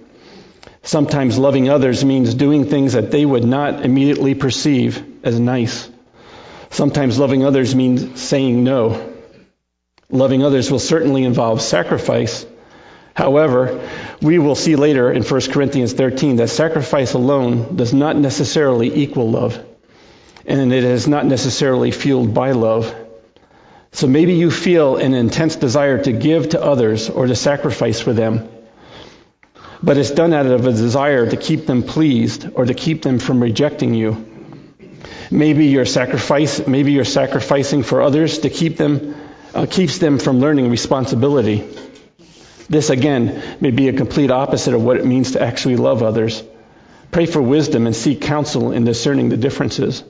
Sometimes 0.84 1.38
loving 1.38 1.70
others 1.70 2.04
means 2.04 2.34
doing 2.34 2.66
things 2.66 2.94
that 2.94 3.12
they 3.12 3.26
would 3.26 3.46
not 3.46 3.86
immediately 3.86 4.36
perceive 4.36 5.04
as 5.24 5.40
nice. 5.40 5.90
Sometimes 6.70 7.20
loving 7.20 7.46
others 7.46 7.76
means 7.76 8.22
saying 8.22 8.64
no. 8.64 9.14
Loving 10.10 10.44
others 10.44 10.72
will 10.72 10.80
certainly 10.80 11.24
involve 11.24 11.62
sacrifice, 11.62 12.46
However, 13.14 13.88
we 14.22 14.40
will 14.40 14.56
see 14.56 14.76
later 14.76 15.12
in 15.12 15.24
1 15.24 15.42
Corinthians 15.52 15.94
13 15.94 16.38
that 16.38 16.50
sacrifice 16.50 17.14
alone 17.14 17.76
does 17.76 17.94
not 17.94 18.16
necessarily 18.16 18.94
equal 19.04 19.30
love, 19.30 19.62
and 20.46 20.74
it 20.74 20.84
is 20.84 21.08
not 21.08 21.26
necessarily 21.26 21.92
fueled 21.92 22.34
by 22.34 22.52
love. 22.52 22.96
So 23.92 24.08
maybe 24.08 24.34
you 24.34 24.50
feel 24.50 24.96
an 24.96 25.14
intense 25.14 25.58
desire 25.58 26.02
to 26.02 26.14
give 26.14 26.50
to 26.50 26.64
others 26.64 27.10
or 27.10 27.28
to 27.28 27.36
sacrifice 27.36 28.00
for 28.00 28.14
them, 28.14 28.48
but 29.84 29.98
it's 29.98 30.12
done 30.12 30.34
out 30.34 30.46
of 30.46 30.66
a 30.66 30.72
desire 30.72 31.30
to 31.30 31.36
keep 31.36 31.66
them 31.66 31.84
pleased 31.84 32.48
or 32.54 32.66
to 32.66 32.74
keep 32.74 33.02
them 33.02 33.20
from 33.20 33.44
rejecting 33.44 33.94
you. 33.94 34.26
Maybe 35.30 35.66
you're 35.66 35.86
sacrifice, 35.86 36.66
maybe 36.66 36.94
you're 36.94 37.04
sacrificing 37.04 37.84
for 37.84 38.02
others 38.02 38.40
to 38.40 38.50
keep 38.50 38.78
them, 38.78 39.16
uh, 39.54 39.66
keeps 39.66 39.98
them 39.98 40.20
from 40.20 40.40
learning 40.40 40.70
responsibility. 40.70 41.68
This, 42.72 42.90
again, 42.90 43.58
may 43.60 43.72
be 43.72 43.90
a 43.90 43.94
complete 43.94 44.32
opposite 44.32 44.74
of 44.74 44.82
what 44.82 44.96
it 44.96 45.06
means 45.06 45.34
to 45.34 45.42
actually 45.42 45.76
love 45.76 46.02
others. 46.02 46.42
Pray 47.12 47.26
for 47.26 47.42
wisdom 47.42 47.86
and 47.86 47.94
seek 47.94 48.22
counsel 48.22 48.72
in 48.72 48.86
discerning 48.86 49.28
the 49.28 49.36
differences. 49.36 50.06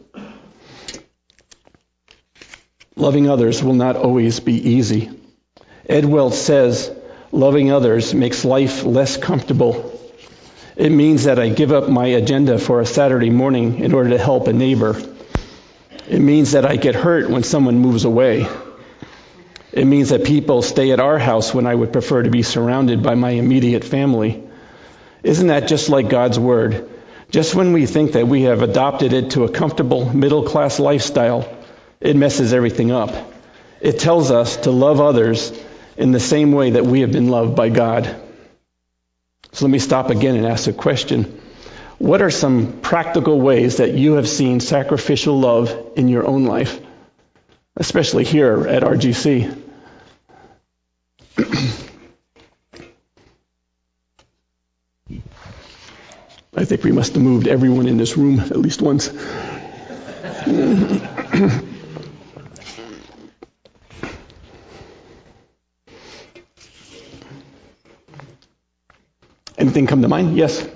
Loving 2.96 3.28
others 3.28 3.64
will 3.64 3.74
not 3.74 3.96
always 3.96 4.40
be 4.40 4.54
easy. 4.54 5.10
Ed 5.90 6.06
Welch 6.06 6.36
says, 6.36 6.92
loving 7.32 7.72
others 7.72 8.14
makes 8.14 8.46
life 8.46 8.84
less 8.84 9.18
comfortable. 9.18 10.00
It 10.76 10.92
means 10.92 11.24
that 11.24 11.40
I 11.40 11.50
give 11.50 11.72
up 11.72 11.90
my 11.90 12.06
agenda 12.06 12.60
for 12.60 12.80
a 12.80 12.86
Saturday 12.86 13.32
morning 13.32 13.80
in 13.80 13.92
order 13.92 14.12
to 14.12 14.20
help 14.20 14.48
a 14.48 14.54
neighbor. 14.54 15.02
It 16.08 16.20
means 16.20 16.52
that 16.52 16.68
I 16.68 16.76
get 16.76 16.94
hurt 16.94 17.28
when 17.28 17.42
someone 17.42 17.80
moves 17.80 18.06
away. 18.06 18.46
It 19.74 19.86
means 19.86 20.10
that 20.10 20.26
people 20.26 20.62
stay 20.62 20.92
at 20.92 21.00
our 21.00 21.18
house 21.18 21.54
when 21.54 21.66
I 21.66 21.74
would 21.74 21.94
prefer 21.94 22.24
to 22.24 22.30
be 22.30 22.44
surrounded 22.44 23.02
by 23.02 23.16
my 23.16 23.32
immediate 23.32 23.84
family. 23.86 24.44
Isn't 25.24 25.48
that 25.48 25.68
just 25.68 25.88
like 25.90 26.10
God's 26.10 26.38
Word? 26.38 26.90
Just 27.30 27.56
when 27.56 27.72
we 27.72 27.86
think 27.86 28.14
that 28.14 28.28
we 28.28 28.42
have 28.44 28.62
adopted 28.62 29.14
it 29.14 29.32
to 29.32 29.46
a 29.46 29.52
comfortable 29.52 30.14
middle 30.14 30.44
class 30.44 30.80
lifestyle, 30.80 31.48
it 32.02 32.18
messes 32.18 32.54
everything 32.54 32.92
up. 32.92 33.32
It 33.80 34.00
tells 34.00 34.32
us 34.32 34.58
to 34.58 34.72
love 34.72 35.00
others 35.00 35.54
in 35.96 36.12
the 36.12 36.20
same 36.20 36.52
way 36.52 36.72
that 36.72 36.86
we 36.86 37.02
have 37.02 37.12
been 37.14 37.30
loved 37.30 37.56
by 37.56 37.70
God. 37.70 38.14
So 39.54 39.66
let 39.66 39.72
me 39.72 39.80
stop 39.80 40.10
again 40.10 40.36
and 40.36 40.46
ask 40.46 40.68
a 40.68 40.74
question. 40.74 41.42
What 41.98 42.22
are 42.22 42.32
some 42.32 42.82
practical 42.82 43.40
ways 43.40 43.78
that 43.78 43.94
you 43.94 44.14
have 44.14 44.28
seen 44.28 44.60
sacrificial 44.60 45.40
love 45.40 45.94
in 45.96 46.10
your 46.10 46.28
own 46.28 46.46
life? 46.46 46.81
Especially 47.82 48.24
here 48.24 48.68
at 48.68 48.84
RGC. 48.84 49.58
I 56.56 56.64
think 56.66 56.84
we 56.84 56.92
must 56.92 57.16
have 57.16 57.24
moved 57.24 57.48
everyone 57.48 57.88
in 57.88 57.98
this 57.98 58.16
room 58.16 58.40
at 58.40 58.56
least 58.56 58.84
once. 58.84 59.10
Anything 69.58 69.88
come 69.88 70.04
to 70.04 70.08
mind? 70.08 70.38
Yes. 70.38 70.68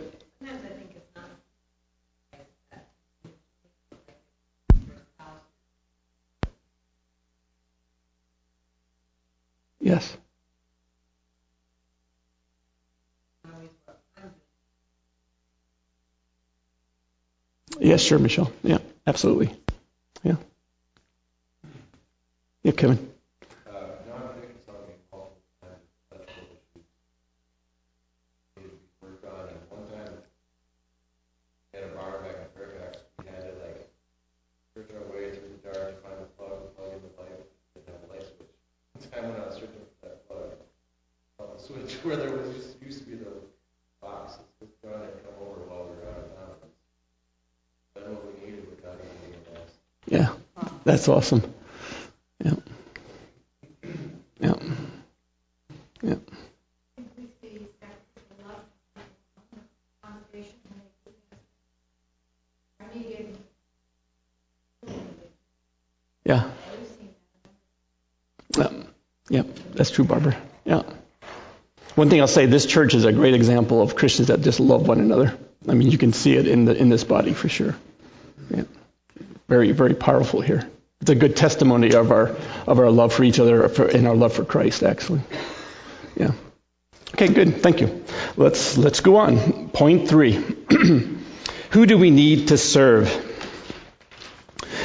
Yes, 17.96 18.02
sure, 18.02 18.20
Michelle. 18.20 18.52
Yeah, 18.62 18.80
absolutely. 19.08 19.56
Yeah. 20.22 20.36
Yeah, 22.64 22.74
Kevin. 22.74 23.16
where 42.04 42.18
there 42.18 42.30
was 42.36 42.76
used 42.82 43.00
to 43.00 43.06
be 43.06 43.16
the 43.16 43.26
box. 44.02 44.38
It's 44.62 44.72
John 44.84 45.02
had 45.02 45.24
come 45.24 45.34
over 45.42 45.62
while 45.62 45.88
we 45.90 45.96
were 45.96 46.10
out 46.12 46.22
of 46.22 46.36
town. 46.38 46.70
Then 47.96 48.14
what 48.14 48.26
we 48.26 48.46
needed, 48.46 48.70
we 48.70 48.76
got 48.82 48.94
it 48.94 49.06
Yeah, 50.08 50.30
that's 50.86 51.10
awesome. 51.10 51.44
Yeah. 52.44 52.54
Yeah. 54.40 54.56
Yeah. 66.26 66.26
Yeah. 66.26 66.50
Yeah. 69.30 69.44
That's 69.74 69.92
true, 69.92 70.06
Barbara. 70.06 70.38
Yeah. 70.64 70.84
One 71.96 72.10
thing 72.10 72.22
I'll 72.22 72.28
say, 72.28 72.46
this 72.46 72.66
church 72.66 72.94
is 72.94 73.06
a 73.06 73.12
great 73.12 73.34
example 73.34 73.82
of 73.82 73.96
Christians 73.96 74.28
that 74.28 74.42
just 74.42 74.60
love 74.60 74.88
one 74.88 75.00
another. 75.00 75.38
I 75.68 75.74
mean, 75.74 75.90
you 75.90 75.98
can 75.98 76.14
see 76.14 76.36
it 76.36 76.48
in 76.48 76.66
the 76.66 76.76
in 76.76 76.90
this 76.90 77.04
body 77.04 77.34
for 77.34 77.50
sure. 77.50 77.76
Yeah. 78.50 78.64
Very, 79.48 79.72
very 79.72 79.94
powerful 79.94 80.42
here. 80.42 80.70
It's 81.06 81.12
a 81.12 81.14
good 81.14 81.36
testimony 81.36 81.94
of 81.94 82.12
our 82.12 82.36
of 82.66 82.80
our 82.80 82.90
love 82.90 83.14
for 83.14 83.24
each 83.24 83.40
other 83.40 83.66
and 83.66 84.08
our 84.08 84.16
love 84.16 84.34
for 84.34 84.44
Christ, 84.44 84.82
actually. 84.82 85.22
Yeah. 86.18 86.32
Okay, 87.14 87.28
good. 87.28 87.62
Thank 87.62 87.80
you. 87.80 88.04
Let's 88.38 88.76
let's 88.76 89.02
go 89.02 89.18
on. 89.18 89.70
Point 89.70 90.10
three. 90.10 90.32
Who 91.70 91.86
do 91.86 92.00
we 92.00 92.10
need 92.10 92.48
to 92.48 92.58
serve? 92.58 93.08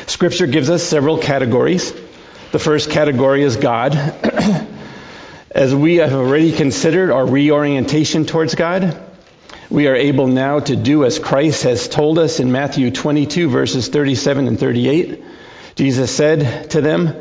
Scripture 0.08 0.46
gives 0.46 0.68
us 0.68 0.82
several 0.82 1.16
categories. 1.16 1.90
The 2.52 2.58
first 2.58 2.90
category 2.90 3.42
is 3.42 3.56
God. 3.56 3.94
As 5.50 5.74
we 5.74 5.96
have 5.96 6.12
already 6.12 6.52
considered 6.52 7.12
our 7.12 7.24
reorientation 7.24 8.26
towards 8.26 8.54
God, 8.54 8.94
We 9.70 9.86
are 9.86 9.94
able 9.94 10.26
now 10.26 10.58
to 10.58 10.74
do 10.74 11.04
as 11.04 11.20
Christ 11.20 11.62
has 11.62 11.88
told 11.88 12.18
us 12.18 12.40
in 12.40 12.50
Matthew 12.50 12.90
22, 12.90 13.48
verses 13.48 13.88
37 13.88 14.48
and 14.48 14.58
38. 14.58 15.22
Jesus 15.74 16.14
said 16.14 16.70
to 16.70 16.80
them, 16.80 17.14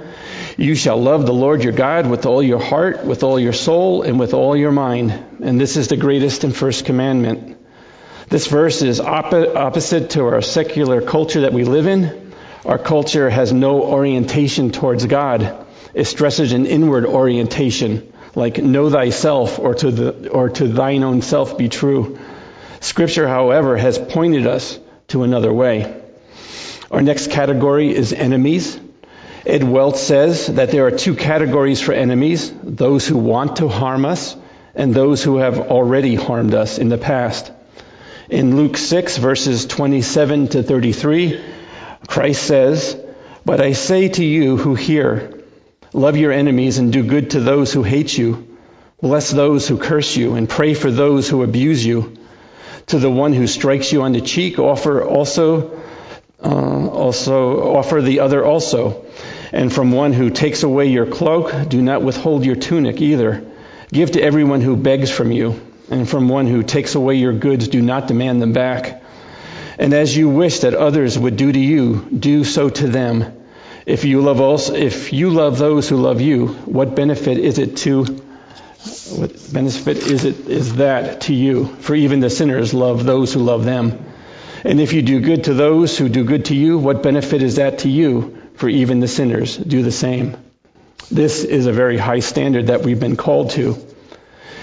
You 0.57 0.75
shall 0.75 1.01
love 1.01 1.25
the 1.25 1.33
Lord 1.33 1.63
your 1.63 1.73
God 1.73 2.09
with 2.09 2.25
all 2.25 2.41
your 2.41 2.59
heart, 2.59 3.05
with 3.05 3.23
all 3.23 3.39
your 3.39 3.53
soul, 3.53 4.01
and 4.01 4.19
with 4.19 4.33
all 4.33 4.55
your 4.55 4.71
mind. 4.71 5.11
And 5.41 5.59
this 5.59 5.77
is 5.77 5.87
the 5.87 5.97
greatest 5.97 6.43
and 6.43 6.55
first 6.55 6.85
commandment. 6.85 7.57
This 8.29 8.47
verse 8.47 8.81
is 8.81 8.99
opposite 8.99 10.11
to 10.11 10.25
our 10.25 10.41
secular 10.41 11.01
culture 11.01 11.41
that 11.41 11.53
we 11.53 11.63
live 11.63 11.87
in. 11.87 12.31
Our 12.65 12.77
culture 12.77 13.29
has 13.29 13.51
no 13.51 13.81
orientation 13.81 14.71
towards 14.71 15.05
God. 15.05 15.65
It 15.93 16.05
stresses 16.05 16.51
an 16.51 16.67
inward 16.67 17.05
orientation, 17.05 18.13
like 18.35 18.57
know 18.59 18.89
thyself 18.89 19.57
or 19.57 19.73
to 19.75 19.89
the 19.89 20.29
or 20.29 20.49
to 20.49 20.67
thine 20.67 21.03
own 21.03 21.21
self 21.21 21.57
be 21.57 21.69
true. 21.69 22.19
Scripture, 22.79 23.27
however, 23.27 23.75
has 23.77 23.97
pointed 23.97 24.45
us 24.45 24.77
to 25.07 25.23
another 25.23 25.51
way. 25.51 25.98
Our 26.91 27.01
next 27.01 27.29
category 27.29 27.95
is 27.95 28.13
enemies. 28.13 28.79
Ed 29.45 29.63
Welch 29.63 29.97
says 29.97 30.47
that 30.47 30.71
there 30.71 30.85
are 30.87 30.91
two 30.91 31.15
categories 31.15 31.81
for 31.81 31.93
enemies 31.93 32.51
those 32.63 33.07
who 33.07 33.17
want 33.17 33.57
to 33.57 33.67
harm 33.67 34.05
us 34.05 34.35
and 34.75 34.93
those 34.93 35.23
who 35.23 35.37
have 35.37 35.59
already 35.59 36.15
harmed 36.15 36.53
us 36.53 36.77
in 36.77 36.89
the 36.89 36.97
past. 36.97 37.51
In 38.29 38.57
Luke 38.57 38.77
6, 38.77 39.17
verses 39.17 39.65
27 39.65 40.49
to 40.49 40.63
33, 40.63 41.43
Christ 42.07 42.43
says, 42.43 42.97
But 43.45 43.61
I 43.61 43.73
say 43.73 44.09
to 44.09 44.23
you 44.23 44.57
who 44.57 44.75
hear, 44.75 45.43
love 45.93 46.17
your 46.17 46.31
enemies 46.31 46.77
and 46.77 46.93
do 46.93 47.03
good 47.03 47.31
to 47.31 47.39
those 47.39 47.73
who 47.73 47.83
hate 47.83 48.17
you. 48.17 48.57
Bless 49.01 49.31
those 49.31 49.67
who 49.67 49.77
curse 49.77 50.15
you 50.15 50.35
and 50.35 50.47
pray 50.47 50.73
for 50.73 50.91
those 50.91 51.29
who 51.29 51.43
abuse 51.43 51.85
you. 51.85 52.17
To 52.87 52.99
the 52.99 53.09
one 53.09 53.33
who 53.33 53.47
strikes 53.47 53.91
you 53.91 54.01
on 54.01 54.13
the 54.13 54.21
cheek, 54.21 54.59
offer 54.59 55.03
also, 55.03 55.79
uh, 56.41 56.68
also 56.99 57.75
offer 57.75 58.01
the 58.01 58.19
other 58.19 58.45
also. 58.45 59.05
And 59.51 59.73
from 59.73 59.91
one 59.91 60.13
who 60.13 60.29
takes 60.29 60.63
away 60.63 60.87
your 60.87 61.07
cloak, 61.07 61.69
do 61.69 61.81
not 61.81 62.03
withhold 62.03 62.45
your 62.45 62.55
tunic 62.55 63.01
either. 63.01 63.45
Give 63.91 64.11
to 64.11 64.21
everyone 64.21 64.61
who 64.61 64.75
begs 64.75 65.09
from 65.09 65.31
you 65.31 65.59
and 65.89 66.07
from 66.07 66.29
one 66.29 66.47
who 66.47 66.63
takes 66.63 66.95
away 66.95 67.15
your 67.15 67.33
goods, 67.33 67.67
do 67.67 67.81
not 67.81 68.07
demand 68.07 68.41
them 68.41 68.53
back. 68.53 69.01
And 69.77 69.93
as 69.93 70.15
you 70.15 70.29
wish 70.29 70.59
that 70.59 70.73
others 70.73 71.17
would 71.17 71.37
do 71.37 71.51
to 71.51 71.59
you, 71.59 72.05
do 72.17 72.43
so 72.43 72.69
to 72.69 72.87
them. 72.87 73.33
If 73.85 74.05
you 74.05 74.21
love 74.21 74.39
also, 74.39 74.75
if 74.75 75.13
you 75.13 75.31
love 75.31 75.57
those 75.57 75.89
who 75.89 75.97
love 75.97 76.21
you, 76.21 76.47
what 76.47 76.95
benefit 76.95 77.37
is 77.37 77.57
it 77.57 77.77
to 77.77 78.03
what 79.15 79.51
benefit 79.51 79.97
is 79.97 80.23
it 80.23 80.47
is 80.47 80.75
that 80.75 81.21
to 81.21 81.33
you? 81.33 81.65
For 81.65 81.95
even 81.95 82.19
the 82.19 82.29
sinners 82.29 82.73
love 82.73 83.03
those 83.03 83.33
who 83.33 83.39
love 83.39 83.65
them. 83.65 84.05
And 84.63 84.81
if 84.81 84.93
you 84.93 85.01
do 85.01 85.21
good 85.21 85.45
to 85.45 85.53
those 85.53 85.97
who 85.97 86.09
do 86.09 86.23
good 86.23 86.45
to 86.45 86.55
you, 86.55 86.77
what 86.77 87.03
benefit 87.03 87.41
is 87.41 87.55
that 87.55 87.79
to 87.79 87.89
you? 87.89 88.37
For 88.55 88.67
even 88.67 88.99
the 88.99 89.07
sinners 89.07 89.55
do 89.55 89.83
the 89.83 89.91
same. 89.91 90.35
This 91.09 91.43
is 91.43 91.65
a 91.65 91.71
very 91.71 91.97
high 91.97 92.19
standard 92.19 92.67
that 92.67 92.81
we've 92.81 92.99
been 92.99 93.15
called 93.15 93.51
to. 93.51 93.77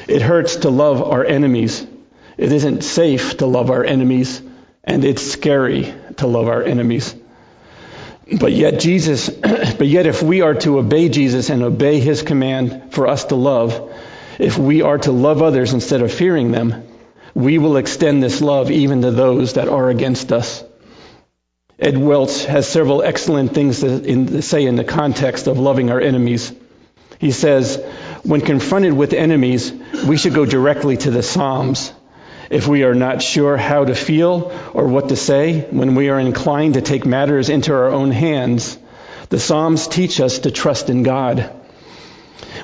It 0.07 0.23
hurts 0.23 0.57
to 0.57 0.71
love 0.71 1.03
our 1.03 1.25
enemies. 1.25 1.87
It 2.37 2.53
isn't 2.53 2.85
safe 2.85 3.39
to 3.39 3.47
love 3.47 3.71
our 3.71 3.85
enemies, 3.85 4.43
and 4.85 5.05
it's 5.05 5.23
scary 5.23 5.95
to 6.19 6.27
love 6.27 6.49
our 6.49 6.63
enemies. 6.63 7.15
But 8.39 8.53
yet 8.53 8.81
Jesus, 8.81 9.29
but 9.31 9.87
yet 9.87 10.07
if 10.07 10.23
we 10.23 10.43
are 10.43 10.55
to 10.55 10.79
obey 10.79 11.09
Jesus 11.09 11.49
and 11.49 11.63
obey 11.63 12.01
his 12.01 12.23
command 12.23 12.93
for 12.93 13.07
us 13.07 13.25
to 13.27 13.35
love, 13.37 13.95
if 14.39 14.59
we 14.59 14.83
are 14.83 14.99
to 14.99 15.13
love 15.13 15.43
others 15.43 15.73
instead 15.73 16.03
of 16.03 16.13
fearing 16.13 16.53
them, 16.53 16.87
we 17.37 17.59
will 17.59 17.77
extend 17.77 18.23
this 18.23 18.41
love 18.41 18.71
even 18.71 19.03
to 19.03 19.11
those 19.11 19.53
that 19.53 19.69
are 19.69 19.91
against 19.91 20.33
us. 20.33 20.65
Ed 21.79 21.99
Welch 21.99 22.47
has 22.47 22.67
several 22.67 23.03
excellent 23.03 23.53
things 23.53 23.81
to, 23.81 24.03
in, 24.03 24.41
say 24.41 24.65
in 24.65 24.77
the 24.77 24.85
context 24.85 25.47
of 25.47 25.59
loving 25.59 25.91
our 25.91 26.01
enemies. 26.01 26.51
He 27.19 27.33
says, 27.33 27.77
when 28.23 28.41
confronted 28.41 28.95
with 28.95 29.13
enemies, 29.13 29.71
we 30.07 30.17
should 30.17 30.33
go 30.33 30.47
directly 30.47 30.97
to 30.97 31.11
the 31.11 31.23
Psalms. 31.23 31.93
If 32.49 32.67
we 32.69 32.85
are 32.85 32.95
not 32.95 33.21
sure 33.21 33.59
how 33.59 33.85
to 33.85 33.95
feel 33.95 34.51
or 34.73 34.87
what 34.87 35.11
to 35.11 35.17
say, 35.17 35.61
when 35.71 35.95
we 35.95 36.09
are 36.09 36.19
inclined 36.19 36.73
to 36.73 36.81
take 36.81 37.05
matters 37.05 37.51
into 37.51 37.75
our 37.75 37.89
own 37.89 38.13
hands, 38.13 38.79
the 39.29 39.39
Psalms 39.39 39.89
teach 39.89 40.21
us 40.23 40.39
to 40.39 40.51
trust 40.51 40.89
in 40.89 41.03
God. 41.03 41.55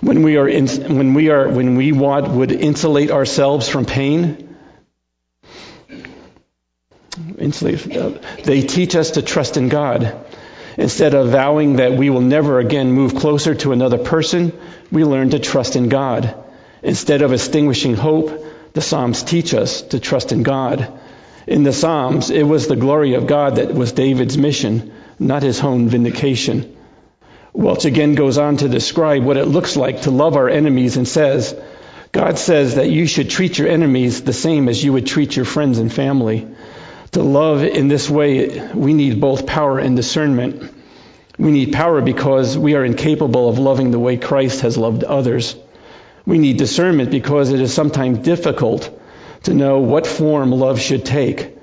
When 0.01 0.23
we 0.23 0.39
are, 0.39 0.49
in, 0.49 0.67
when 0.97 1.13
we 1.13 1.29
are, 1.29 1.47
when 1.47 1.77
we 1.77 1.93
want, 1.93 2.29
would 2.29 2.53
insulate 2.53 3.11
ourselves 3.11 3.69
from 3.69 3.85
pain, 3.85 4.49
insulate, 7.43 7.97
uh, 7.97 8.19
they 8.45 8.63
teach 8.63 8.95
us 8.95 9.13
to 9.13 9.23
trust 9.23 9.57
in 9.57 9.69
God. 9.69 10.25
Instead 10.79 11.15
of 11.15 11.29
vowing 11.31 11.77
that 11.77 11.93
we 11.93 12.09
will 12.09 12.23
never 12.23 12.59
again 12.59 12.93
move 12.93 13.15
closer 13.15 13.55
to 13.57 13.73
another 13.73 13.99
person, 13.99 14.53
we 14.91 15.05
learn 15.05 15.31
to 15.31 15.39
trust 15.39 15.77
in 15.77 15.89
God. 15.89 16.35
Instead 16.83 17.23
of 17.23 17.33
extinguishing 17.33 17.95
hope, 17.95 18.45
the 18.73 18.81
Psalms 18.81 19.23
teach 19.23 19.53
us 19.53 19.83
to 19.83 20.01
trust 20.01 20.33
in 20.33 20.43
God. 20.43 21.01
In 21.47 21.63
the 21.63 21.73
Psalms, 21.73 22.31
it 22.31 22.45
was 22.45 22.67
the 22.67 22.77
glory 22.77 23.15
of 23.15 23.27
God 23.27 23.57
that 23.57 23.75
was 23.75 23.93
David's 23.93 24.39
mission, 24.39 24.93
not 25.19 25.43
his 25.43 25.61
own 25.61 25.89
vindication. 25.89 26.77
Welch 27.53 27.85
again 27.85 28.15
goes 28.15 28.39
on 28.39 28.57
to 28.59 28.69
describe 28.69 29.25
what 29.25 29.37
it 29.37 29.45
looks 29.45 29.77
like 29.77 30.03
to 30.03 30.11
love 30.11 30.37
our 30.37 30.49
enemies 30.49 30.97
and 30.97 31.07
says, 31.07 31.55
God 32.13 32.39
says 32.39 32.77
that 32.77 32.89
you 32.89 33.07
should 33.07 33.29
treat 33.29 33.59
your 33.59 33.69
enemies 33.69 34.23
the 34.23 34.33
same 34.33 34.69
as 34.69 34.83
you 34.83 34.93
would 34.93 35.07
treat 35.07 35.37
your 35.37 35.45
friends 35.45 35.79
and 35.79 35.93
family. 35.93 36.47
To 37.13 37.23
love 37.23 37.63
in 37.63 37.89
this 37.89 38.09
way, 38.09 38.71
we 38.73 38.95
need 38.95 39.21
both 39.21 39.47
power 39.47 39.79
and 39.79 39.95
discernment. 39.95 40.75
We 41.39 41.51
need 41.51 41.75
power 41.75 42.01
because 42.01 42.57
we 42.57 42.75
are 42.75 42.87
incapable 42.87 43.51
of 43.51 43.59
loving 43.59 43.91
the 43.91 43.99
way 43.99 44.17
Christ 44.17 44.63
has 44.63 44.79
loved 44.79 45.05
others. 45.05 45.55
We 46.25 46.39
need 46.39 46.57
discernment 46.57 47.11
because 47.11 47.53
it 47.53 47.61
is 47.61 47.75
sometimes 47.75 48.21
difficult 48.21 48.99
to 49.43 49.53
know 49.53 49.81
what 49.81 50.07
form 50.07 50.53
love 50.53 50.81
should 50.81 51.05
take. 51.05 51.55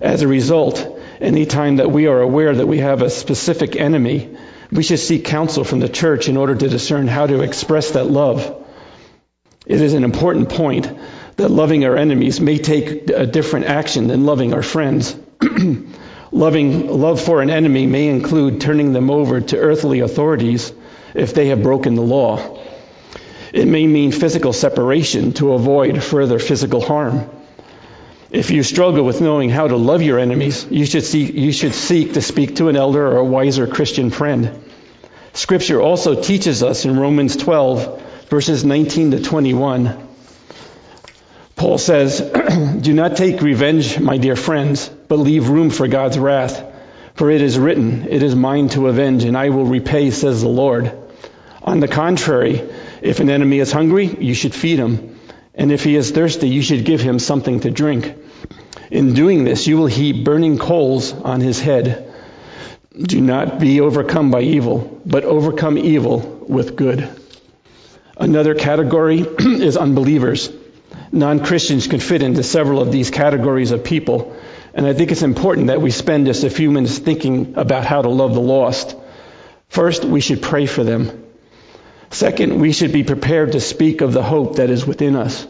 As 0.00 0.22
a 0.22 0.28
result, 0.28 0.98
any 1.20 1.44
time 1.44 1.76
that 1.76 1.90
we 1.90 2.06
are 2.06 2.20
aware 2.20 2.54
that 2.54 2.66
we 2.66 2.78
have 2.78 3.02
a 3.02 3.10
specific 3.10 3.76
enemy, 3.76 4.34
we 4.72 4.82
should 4.82 5.00
seek 5.00 5.26
counsel 5.26 5.64
from 5.64 5.80
the 5.80 5.88
church 5.88 6.30
in 6.30 6.38
order 6.38 6.54
to 6.54 6.68
discern 6.68 7.08
how 7.08 7.26
to 7.26 7.42
express 7.42 7.90
that 7.90 8.04
love. 8.06 8.64
It 9.66 9.82
is 9.82 9.92
an 9.92 10.04
important 10.04 10.48
point 10.48 10.90
that 11.36 11.50
loving 11.50 11.84
our 11.84 11.96
enemies 11.96 12.40
may 12.40 12.58
take 12.58 13.10
a 13.10 13.26
different 13.26 13.66
action 13.66 14.06
than 14.06 14.24
loving 14.24 14.54
our 14.54 14.62
friends. 14.62 15.16
loving 16.30 16.88
love 16.88 17.20
for 17.20 17.42
an 17.42 17.50
enemy 17.50 17.86
may 17.86 18.08
include 18.08 18.60
turning 18.60 18.92
them 18.92 19.10
over 19.10 19.40
to 19.40 19.58
earthly 19.58 20.00
authorities 20.00 20.72
if 21.14 21.34
they 21.34 21.48
have 21.48 21.62
broken 21.62 21.94
the 21.94 22.02
law. 22.02 22.58
It 23.52 23.66
may 23.66 23.86
mean 23.86 24.12
physical 24.12 24.52
separation 24.52 25.32
to 25.34 25.52
avoid 25.52 26.02
further 26.02 26.38
physical 26.38 26.80
harm. 26.80 27.28
If 28.30 28.50
you 28.50 28.64
struggle 28.64 29.04
with 29.04 29.20
knowing 29.20 29.48
how 29.48 29.68
to 29.68 29.76
love 29.76 30.02
your 30.02 30.18
enemies, 30.18 30.66
you 30.68 30.86
should, 30.86 31.04
seek, 31.04 31.34
you 31.34 31.52
should 31.52 31.74
seek 31.74 32.14
to 32.14 32.22
speak 32.22 32.56
to 32.56 32.68
an 32.68 32.74
elder 32.74 33.06
or 33.06 33.18
a 33.18 33.24
wiser 33.24 33.68
Christian 33.68 34.10
friend. 34.10 34.64
Scripture 35.34 35.80
also 35.80 36.20
teaches 36.20 36.62
us 36.64 36.84
in 36.84 36.98
Romans 36.98 37.36
12, 37.36 38.02
verses 38.28 38.64
19 38.64 39.12
to 39.12 39.22
21 39.22 40.13
Paul 41.56 41.78
says, 41.78 42.20
Do 42.80 42.92
not 42.92 43.16
take 43.16 43.40
revenge, 43.40 43.98
my 44.00 44.18
dear 44.18 44.36
friends, 44.36 44.88
but 44.88 45.18
leave 45.18 45.48
room 45.48 45.70
for 45.70 45.86
God's 45.86 46.18
wrath. 46.18 46.62
For 47.14 47.30
it 47.30 47.42
is 47.42 47.58
written, 47.58 48.08
It 48.08 48.22
is 48.22 48.34
mine 48.34 48.68
to 48.70 48.88
avenge, 48.88 49.24
and 49.24 49.36
I 49.36 49.50
will 49.50 49.64
repay, 49.64 50.10
says 50.10 50.42
the 50.42 50.48
Lord. 50.48 50.92
On 51.62 51.80
the 51.80 51.88
contrary, 51.88 52.62
if 53.00 53.20
an 53.20 53.30
enemy 53.30 53.60
is 53.60 53.70
hungry, 53.70 54.06
you 54.06 54.34
should 54.34 54.54
feed 54.54 54.78
him. 54.78 55.18
And 55.54 55.70
if 55.70 55.84
he 55.84 55.94
is 55.94 56.10
thirsty, 56.10 56.48
you 56.48 56.62
should 56.62 56.84
give 56.84 57.00
him 57.00 57.20
something 57.20 57.60
to 57.60 57.70
drink. 57.70 58.14
In 58.90 59.14
doing 59.14 59.44
this, 59.44 59.66
you 59.66 59.76
will 59.76 59.86
heap 59.86 60.24
burning 60.24 60.58
coals 60.58 61.12
on 61.12 61.40
his 61.40 61.60
head. 61.60 62.12
Do 63.00 63.20
not 63.20 63.60
be 63.60 63.80
overcome 63.80 64.30
by 64.30 64.42
evil, 64.42 65.00
but 65.06 65.24
overcome 65.24 65.78
evil 65.78 66.18
with 66.18 66.76
good. 66.76 67.08
Another 68.16 68.54
category 68.54 69.20
is 69.38 69.76
unbelievers 69.76 70.50
non 71.14 71.44
Christians 71.44 71.86
can 71.86 72.00
fit 72.00 72.22
into 72.22 72.42
several 72.42 72.82
of 72.82 72.90
these 72.92 73.10
categories 73.10 73.70
of 73.70 73.84
people. 73.84 74.36
And 74.74 74.86
I 74.86 74.92
think 74.92 75.12
it's 75.12 75.22
important 75.22 75.68
that 75.68 75.80
we 75.80 75.90
spend 75.90 76.26
just 76.26 76.42
a 76.42 76.50
few 76.50 76.70
minutes 76.70 76.98
thinking 76.98 77.54
about 77.56 77.84
how 77.84 78.02
to 78.02 78.08
love 78.08 78.34
the 78.34 78.40
lost. 78.40 78.96
First, 79.68 80.04
we 80.04 80.20
should 80.20 80.42
pray 80.42 80.66
for 80.66 80.82
them. 80.82 81.24
Second, 82.10 82.60
we 82.60 82.72
should 82.72 82.92
be 82.92 83.04
prepared 83.04 83.52
to 83.52 83.60
speak 83.60 84.00
of 84.00 84.12
the 84.12 84.22
hope 84.22 84.56
that 84.56 84.70
is 84.70 84.84
within 84.84 85.14
us. 85.16 85.46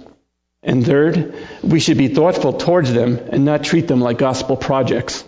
And 0.63 0.85
third, 0.85 1.35
we 1.63 1.81
should 1.81 1.99
be 1.99 2.09
thoughtful 2.09 2.55
towards 2.55 2.93
them 2.93 3.19
and 3.31 3.45
not 3.45 3.65
treat 3.65 3.89
them 3.89 4.01
like 4.01 4.19
gospel 4.19 4.57
projects. 4.57 5.25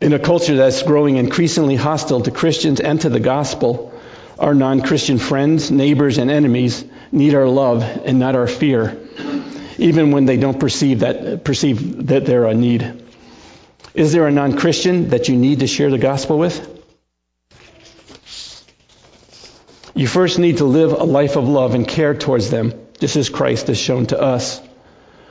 In 0.00 0.12
a 0.12 0.18
culture 0.18 0.56
that's 0.56 0.82
growing 0.82 1.16
increasingly 1.16 1.76
hostile 1.76 2.20
to 2.22 2.30
Christians 2.30 2.80
and 2.80 3.00
to 3.00 3.08
the 3.08 3.20
gospel, 3.20 3.92
our 4.38 4.54
non 4.54 4.82
Christian 4.82 5.18
friends, 5.18 5.70
neighbors, 5.70 6.18
and 6.18 6.30
enemies 6.30 6.84
need 7.12 7.34
our 7.34 7.48
love 7.48 7.82
and 7.82 8.18
not 8.18 8.34
our 8.34 8.46
fear. 8.46 8.96
even 9.78 10.10
when 10.10 10.24
they 10.24 10.36
don't 10.36 10.58
perceive 10.58 11.00
that, 11.00 11.44
perceive 11.44 12.06
that 12.06 12.26
they're 12.26 12.46
a 12.46 12.54
need. 12.54 13.04
Is 13.94 14.12
there 14.12 14.26
a 14.26 14.30
non 14.30 14.56
Christian 14.56 15.10
that 15.10 15.28
you 15.28 15.36
need 15.36 15.60
to 15.60 15.66
share 15.66 15.90
the 15.90 15.98
gospel 15.98 16.38
with? 16.38 16.74
You 19.94 20.06
first 20.06 20.38
need 20.38 20.58
to 20.58 20.66
live 20.66 20.92
a 20.92 21.04
life 21.04 21.36
of 21.36 21.48
love 21.48 21.74
and 21.74 21.88
care 21.88 22.14
towards 22.14 22.50
them, 22.50 22.74
just 23.00 23.16
as 23.16 23.30
Christ 23.30 23.68
has 23.68 23.78
shown 23.78 24.04
to 24.06 24.20
us. 24.20 24.60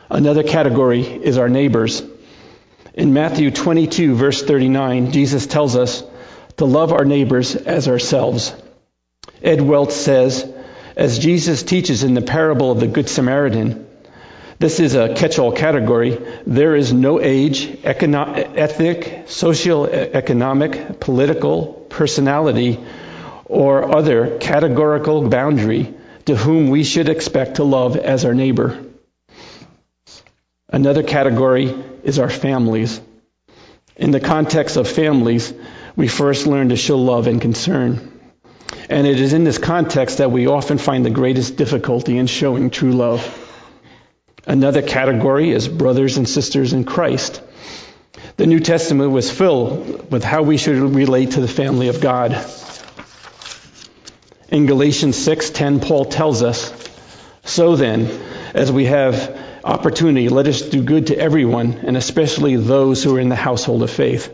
Another 0.10 0.42
category 0.42 1.02
is 1.04 1.38
our 1.38 1.50
neighbors. 1.50 2.02
In 2.96 3.14
Matthew 3.14 3.52
22, 3.52 4.16
verse 4.16 4.42
39, 4.42 5.12
Jesus 5.12 5.46
tells 5.46 5.76
us 5.76 6.04
to 6.58 6.66
love 6.66 6.92
our 6.92 7.06
neighbors 7.06 7.56
as 7.56 7.88
ourselves. 7.88 8.56
Ed 9.46 9.62
Welch 9.62 9.92
says, 9.92 10.52
as 10.96 11.20
Jesus 11.20 11.62
teaches 11.62 12.04
in 12.04 12.16
the 12.16 12.22
parable 12.22 12.72
of 12.72 12.80
the 12.80 12.88
Good 12.88 13.08
Samaritan, 13.08 13.86
this 14.58 14.80
is 14.80 14.96
a 14.96 15.14
catch 15.14 15.38
all 15.38 15.52
category. 15.52 16.18
There 16.48 16.76
is 16.76 16.92
no 16.92 17.22
age, 17.22 17.68
econo- 17.84 18.58
ethnic, 18.58 19.26
social, 19.28 19.86
economic, 19.86 21.00
political, 21.00 21.74
personality, 21.90 22.80
or 23.46 23.96
other 23.96 24.40
categorical 24.40 25.30
boundary 25.30 25.94
to 26.26 26.36
whom 26.36 26.72
we 26.72 26.84
should 26.84 27.08
expect 27.08 27.58
to 27.58 27.64
love 27.64 27.98
as 27.98 28.26
our 28.26 28.34
neighbor. 28.34 28.84
Another 30.70 31.04
category 31.04 31.66
is 32.04 32.18
our 32.18 32.32
families. 32.32 33.00
In 33.96 34.10
the 34.10 34.20
context 34.20 34.76
of 34.76 34.90
families, 34.90 35.54
we 35.96 36.08
first 36.08 36.48
learn 36.48 36.70
to 36.70 36.76
show 36.76 36.98
love 36.98 37.28
and 37.28 37.40
concern. 37.40 38.15
And 38.90 39.08
it 39.08 39.20
is 39.20 39.34
in 39.34 39.44
this 39.44 39.58
context 39.58 40.20
that 40.20 40.32
we 40.32 40.48
often 40.48 40.78
find 40.78 41.06
the 41.06 41.10
greatest 41.10 41.56
difficulty 41.58 42.18
in 42.18 42.28
showing 42.28 42.70
true 42.70 42.92
love. 42.92 43.42
Another 44.46 44.84
category 44.84 45.50
is 45.50 45.68
brothers 45.68 46.18
and 46.18 46.30
sisters 46.30 46.74
in 46.74 46.84
Christ. 46.84 47.42
The 48.38 48.46
New 48.46 48.60
Testament 48.60 49.12
was 49.12 49.32
filled 49.32 50.12
with 50.12 50.24
how 50.24 50.44
we 50.44 50.58
should 50.58 50.78
relate 50.78 51.32
to 51.32 51.42
the 51.42 51.48
family 51.48 51.88
of 51.88 52.00
God. 52.00 52.38
In 54.50 54.68
Galatians 54.68 55.18
6:10 55.18 55.80
Paul 55.80 56.06
tells 56.06 56.44
us, 56.44 56.72
"So 57.44 57.76
then, 57.76 58.08
as 58.54 58.72
we 58.72 58.86
have 58.86 59.36
opportunity, 59.64 60.30
let 60.30 60.48
us 60.48 60.62
do 60.62 60.84
good 60.84 61.08
to 61.08 61.18
everyone, 61.18 61.80
and 61.84 61.98
especially 61.98 62.56
those 62.56 63.04
who 63.04 63.16
are 63.16 63.20
in 63.20 63.30
the 63.30 63.36
household 63.36 63.82
of 63.82 63.90
faith." 63.90 64.30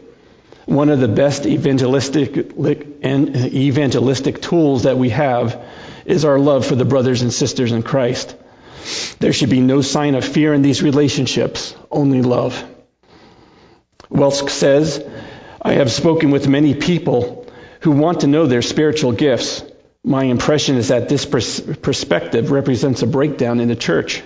One 0.65 0.89
of 0.89 1.00
the 1.00 1.08
best 1.08 1.45
evangelistic 1.45 2.56
evangelistic 2.58 4.41
tools 4.41 4.84
that 4.84 4.97
we 4.97 5.10
have 5.10 5.63
is 6.06 6.26
our 6.26 6.39
love 6.39 6.65
for 6.65 6.76
the 6.76 6.86
brothers 6.86 7.21
and 7.21 7.34
sisters 7.34 7.71
in 7.71 7.84
Christ. 7.84 8.36
There 9.19 9.34
should 9.34 9.50
be 9.50 9.62
no 9.62 9.82
sign 9.82 10.15
of 10.15 10.26
fear 10.26 10.54
in 10.54 10.62
these 10.62 10.82
relationships, 10.82 11.76
only 11.89 12.21
love. 12.21 12.63
Welch 14.10 14.50
says, 14.50 15.04
I 15.62 15.74
have 15.74 15.91
spoken 15.91 16.32
with 16.32 16.47
many 16.47 16.74
people 16.74 17.45
who 17.82 17.91
want 17.91 18.21
to 18.21 18.28
know 18.28 18.45
their 18.47 18.62
spiritual 18.62 19.12
gifts, 19.12 19.63
my 20.04 20.24
impression 20.24 20.78
is 20.78 20.88
that 20.88 21.10
this 21.10 21.26
pers- 21.26 21.62
perspective 21.62 22.50
represents 22.50 23.04
a 23.04 23.08
breakdown 23.08 23.60
in 23.60 23.67
the 23.67 23.76
church. 23.76 24.24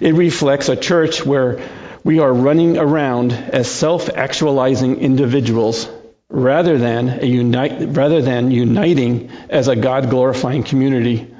It 0.00 0.14
reflects 0.14 0.68
a 0.68 0.76
church 0.76 1.24
where 1.26 1.60
we 2.04 2.20
are 2.20 2.32
running 2.32 2.78
around 2.78 3.32
as 3.32 3.70
self-actualizing 3.70 5.00
individuals 5.00 5.88
rather 6.28 6.78
than, 6.78 7.24
unite, 7.24 7.96
rather 7.96 8.22
than 8.22 8.50
uniting 8.50 9.30
as 9.48 9.68
a 9.68 9.76
God-glorifying 9.76 10.62
community. 10.62 11.34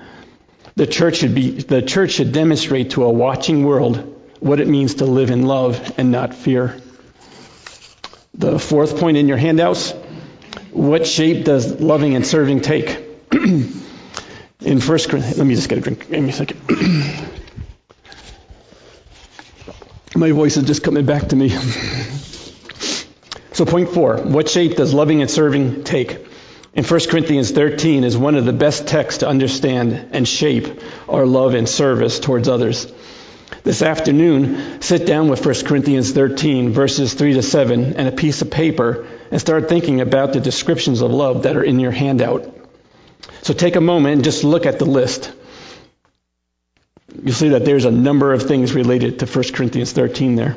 The 0.77 0.87
church 0.87 1.17
should 1.17 1.35
be 1.35 1.51
the 1.51 1.83
church 1.83 2.13
should 2.13 2.33
demonstrate 2.33 2.91
to 2.91 3.05
a 3.05 3.11
watching 3.11 3.65
world 3.65 4.15
what 4.41 4.61
it 4.61 4.69
means 4.69 4.97
to 4.97 5.07
live 5.07 5.31
in 5.31 5.43
love 5.43 5.95
and 5.99 6.13
not 6.13 6.35
fear. 6.35 6.77
The 8.35 8.59
fourth 8.59 8.99
point 8.99 9.17
in 9.17 9.27
your 9.27 9.37
handouts, 9.37 9.93
what 10.71 11.07
shape 11.07 11.45
does 11.45 11.81
loving 11.81 12.15
and 12.15 12.25
serving 12.25 12.61
take? 12.61 13.05
in 13.33 14.81
First 14.81 15.09
Corinthians, 15.09 15.39
let 15.39 15.47
me 15.47 15.57
just 15.57 15.69
get 15.69 15.79
a 15.79 15.81
drink. 15.81 16.09
Give 16.09 16.23
me 16.23 16.31
a 16.31 16.33
second. 16.33 16.61
My 20.19 20.33
voice 20.33 20.57
is 20.57 20.65
just 20.65 20.83
coming 20.83 21.07
back 21.07 21.29
to 21.29 21.37
me. 21.37 21.51
so, 23.53 23.65
point 23.65 23.91
four 23.91 24.17
what 24.17 24.49
shape 24.49 24.75
does 24.75 24.93
loving 24.93 25.21
and 25.21 25.31
serving 25.31 25.85
take? 25.85 26.27
In 26.75 26.83
1 26.83 27.01
Corinthians 27.09 27.53
13 27.53 28.03
is 28.03 28.19
one 28.19 28.35
of 28.35 28.45
the 28.45 28.53
best 28.53 28.89
texts 28.89 29.21
to 29.21 29.29
understand 29.29 30.09
and 30.11 30.27
shape 30.27 30.83
our 31.09 31.25
love 31.25 31.55
and 31.55 31.69
service 31.69 32.19
towards 32.19 32.49
others. 32.49 32.93
This 33.63 33.81
afternoon, 33.81 34.83
sit 34.83 35.07
down 35.07 35.29
with 35.29 35.47
1 35.47 35.55
Corinthians 35.67 36.11
13, 36.11 36.73
verses 36.73 37.15
3 37.15 37.35
to 37.35 37.43
7, 37.43 37.95
and 37.95 38.09
a 38.09 38.13
piece 38.13 38.43
of 38.43 38.51
paper, 38.51 39.07
and 39.31 39.41
start 39.41 39.69
thinking 39.69 40.01
about 40.01 40.33
the 40.33 40.41
descriptions 40.41 41.01
of 41.01 41.13
love 41.13 41.45
that 41.45 41.57
are 41.57 41.63
in 41.63 41.79
your 41.79 41.93
handout. 41.93 42.53
So 43.43 43.55
take 43.55 43.77
a 43.77 43.81
moment 43.81 44.17
and 44.17 44.25
just 44.25 44.43
look 44.43 44.67
at 44.67 44.81
the 44.81 44.85
list. 44.85 45.33
You'll 47.15 47.35
see 47.35 47.51
that 47.51 47.65
there's 47.65 47.85
a 47.85 47.91
number 47.91 48.33
of 48.33 48.43
things 48.43 48.75
related 48.75 49.21
to 49.21 49.27
1 49.27 49.45
Corinthians 49.53 49.93
13 49.93 50.37
there. 50.37 50.57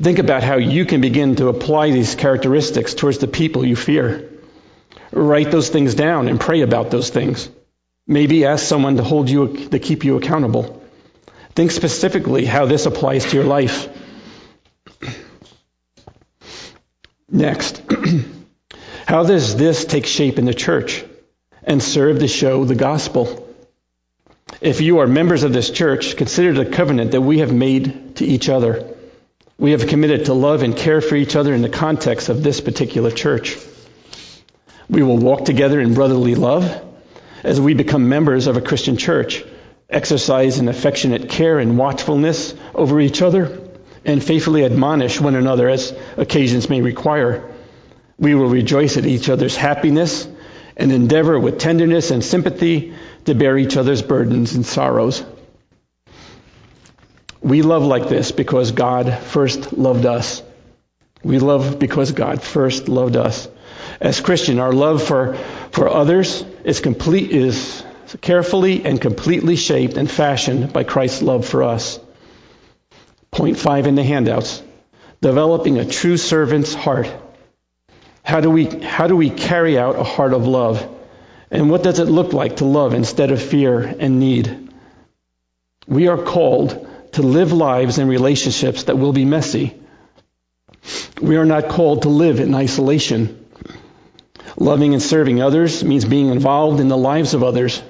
Think 0.00 0.18
about 0.18 0.44
how 0.44 0.56
you 0.56 0.84
can 0.84 1.00
begin 1.00 1.36
to 1.36 1.48
apply 1.48 1.90
these 1.90 2.14
characteristics 2.14 2.94
towards 2.94 3.18
the 3.18 3.26
people 3.26 3.64
you 3.64 3.74
fear. 3.74 4.28
Write 5.10 5.50
those 5.50 5.70
things 5.70 5.94
down 5.94 6.28
and 6.28 6.38
pray 6.38 6.60
about 6.60 6.90
those 6.90 7.10
things. 7.10 7.48
Maybe 8.06 8.44
ask 8.44 8.64
someone 8.64 8.96
to 8.96 9.02
hold 9.02 9.28
you 9.28 9.68
to 9.70 9.78
keep 9.78 10.04
you 10.04 10.16
accountable. 10.16 10.82
Think 11.54 11.72
specifically 11.72 12.44
how 12.44 12.66
this 12.66 12.86
applies 12.86 13.24
to 13.26 13.36
your 13.36 13.44
life. 13.44 13.88
Next. 17.30 17.82
How 19.06 19.24
does 19.24 19.56
this 19.56 19.86
take 19.86 20.04
shape 20.04 20.38
in 20.38 20.44
the 20.44 20.52
church 20.52 21.02
and 21.62 21.82
serve 21.82 22.18
to 22.18 22.28
show 22.28 22.66
the 22.66 22.74
gospel? 22.74 23.47
If 24.60 24.80
you 24.80 24.98
are 24.98 25.06
members 25.06 25.44
of 25.44 25.52
this 25.52 25.70
church, 25.70 26.16
consider 26.16 26.52
the 26.52 26.68
covenant 26.68 27.12
that 27.12 27.20
we 27.20 27.38
have 27.38 27.52
made 27.52 28.16
to 28.16 28.24
each 28.24 28.48
other. 28.48 28.92
We 29.56 29.70
have 29.70 29.86
committed 29.86 30.24
to 30.24 30.34
love 30.34 30.62
and 30.62 30.76
care 30.76 31.00
for 31.00 31.14
each 31.14 31.36
other 31.36 31.54
in 31.54 31.62
the 31.62 31.68
context 31.68 32.28
of 32.28 32.42
this 32.42 32.60
particular 32.60 33.12
church. 33.12 33.56
We 34.90 35.04
will 35.04 35.18
walk 35.18 35.44
together 35.44 35.80
in 35.80 35.94
brotherly 35.94 36.34
love 36.34 36.84
as 37.44 37.60
we 37.60 37.74
become 37.74 38.08
members 38.08 38.48
of 38.48 38.56
a 38.56 38.60
Christian 38.60 38.96
church, 38.96 39.44
exercise 39.88 40.58
an 40.58 40.68
affectionate 40.68 41.28
care 41.28 41.60
and 41.60 41.78
watchfulness 41.78 42.52
over 42.74 43.00
each 43.00 43.22
other, 43.22 43.60
and 44.04 44.22
faithfully 44.22 44.64
admonish 44.64 45.20
one 45.20 45.36
another 45.36 45.68
as 45.68 45.94
occasions 46.16 46.68
may 46.68 46.80
require. 46.80 47.48
We 48.18 48.34
will 48.34 48.48
rejoice 48.48 48.96
at 48.96 49.06
each 49.06 49.28
other's 49.28 49.54
happiness 49.54 50.26
and 50.76 50.90
endeavor 50.90 51.38
with 51.38 51.58
tenderness 51.58 52.10
and 52.10 52.24
sympathy 52.24 52.94
to 53.24 53.34
bear 53.34 53.56
each 53.58 53.76
other's 53.76 54.02
burdens 54.02 54.54
and 54.54 54.64
sorrows. 54.64 55.24
We 57.40 57.62
love 57.62 57.84
like 57.84 58.08
this 58.08 58.32
because 58.32 58.72
God 58.72 59.12
first 59.18 59.72
loved 59.72 60.06
us. 60.06 60.42
We 61.22 61.38
love 61.38 61.78
because 61.78 62.12
God 62.12 62.42
first 62.42 62.88
loved 62.88 63.16
us. 63.16 63.48
As 64.00 64.20
Christian, 64.20 64.58
our 64.58 64.72
love 64.72 65.02
for, 65.02 65.34
for 65.72 65.88
others 65.88 66.44
is 66.64 66.80
complete 66.80 67.30
is 67.30 67.84
carefully 68.20 68.84
and 68.84 69.00
completely 69.00 69.56
shaped 69.56 69.96
and 69.96 70.10
fashioned 70.10 70.72
by 70.72 70.84
Christ's 70.84 71.22
love 71.22 71.46
for 71.46 71.62
us. 71.62 72.00
Point 73.30 73.58
five 73.58 73.86
in 73.86 73.94
the 73.94 74.02
handouts. 74.02 74.62
Developing 75.20 75.78
a 75.78 75.84
true 75.84 76.16
servant's 76.16 76.74
heart 76.74 77.12
how 78.28 78.42
do 78.42 78.50
we, 78.50 78.66
how 78.66 79.06
do 79.06 79.16
we 79.16 79.30
carry 79.30 79.78
out 79.78 79.96
a 79.96 80.04
heart 80.04 80.34
of 80.34 80.46
love? 80.46 80.86
And 81.50 81.70
what 81.70 81.82
does 81.82 81.98
it 81.98 82.06
look 82.06 82.32
like 82.32 82.56
to 82.56 82.64
love 82.64 82.94
instead 82.94 83.30
of 83.30 83.40
fear 83.40 83.80
and 83.80 84.20
need? 84.20 84.70
We 85.86 86.08
are 86.08 86.22
called 86.22 86.86
to 87.12 87.22
live 87.22 87.52
lives 87.52 87.98
and 87.98 88.08
relationships 88.08 88.84
that 88.84 88.98
will 88.98 89.12
be 89.12 89.24
messy. 89.24 89.74
We 91.20 91.36
are 91.36 91.46
not 91.46 91.68
called 91.68 92.02
to 92.02 92.10
live 92.10 92.40
in 92.40 92.54
isolation. 92.54 93.46
Loving 94.56 94.92
and 94.92 95.02
serving 95.02 95.40
others 95.40 95.82
means 95.82 96.04
being 96.04 96.28
involved 96.28 96.80
in 96.80 96.88
the 96.88 96.96
lives 96.96 97.32
of 97.32 97.42
others 97.42 97.82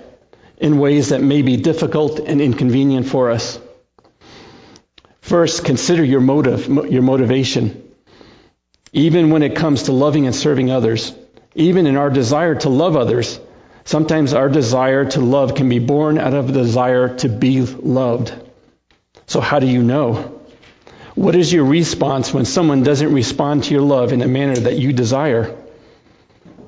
in 0.58 0.78
ways 0.78 1.10
that 1.10 1.22
may 1.22 1.42
be 1.42 1.56
difficult 1.56 2.20
and 2.20 2.40
inconvenient 2.40 3.06
for 3.06 3.30
us. 3.30 3.58
First, 5.20 5.64
consider 5.64 6.04
your 6.04 6.20
motive, 6.20 6.68
your 6.68 7.02
motivation. 7.02 7.92
Even 8.92 9.30
when 9.30 9.42
it 9.42 9.56
comes 9.56 9.84
to 9.84 9.92
loving 9.92 10.26
and 10.26 10.34
serving 10.34 10.70
others, 10.70 11.12
even 11.54 11.86
in 11.86 11.96
our 11.96 12.10
desire 12.10 12.54
to 12.54 12.68
love 12.68 12.96
others, 12.96 13.38
sometimes 13.88 14.34
our 14.34 14.50
desire 14.50 15.06
to 15.06 15.20
love 15.20 15.54
can 15.54 15.68
be 15.70 15.78
born 15.78 16.18
out 16.18 16.34
of 16.34 16.50
a 16.50 16.52
desire 16.52 17.16
to 17.16 17.28
be 17.28 17.62
loved. 17.62 18.34
So, 19.26 19.40
how 19.40 19.60
do 19.60 19.66
you 19.66 19.82
know? 19.82 20.40
What 21.14 21.34
is 21.34 21.50
your 21.50 21.64
response 21.64 22.32
when 22.32 22.44
someone 22.44 22.82
doesn't 22.82 23.12
respond 23.12 23.64
to 23.64 23.72
your 23.72 23.82
love 23.82 24.12
in 24.12 24.20
a 24.20 24.28
manner 24.28 24.56
that 24.56 24.78
you 24.78 24.92
desire? 24.92 25.56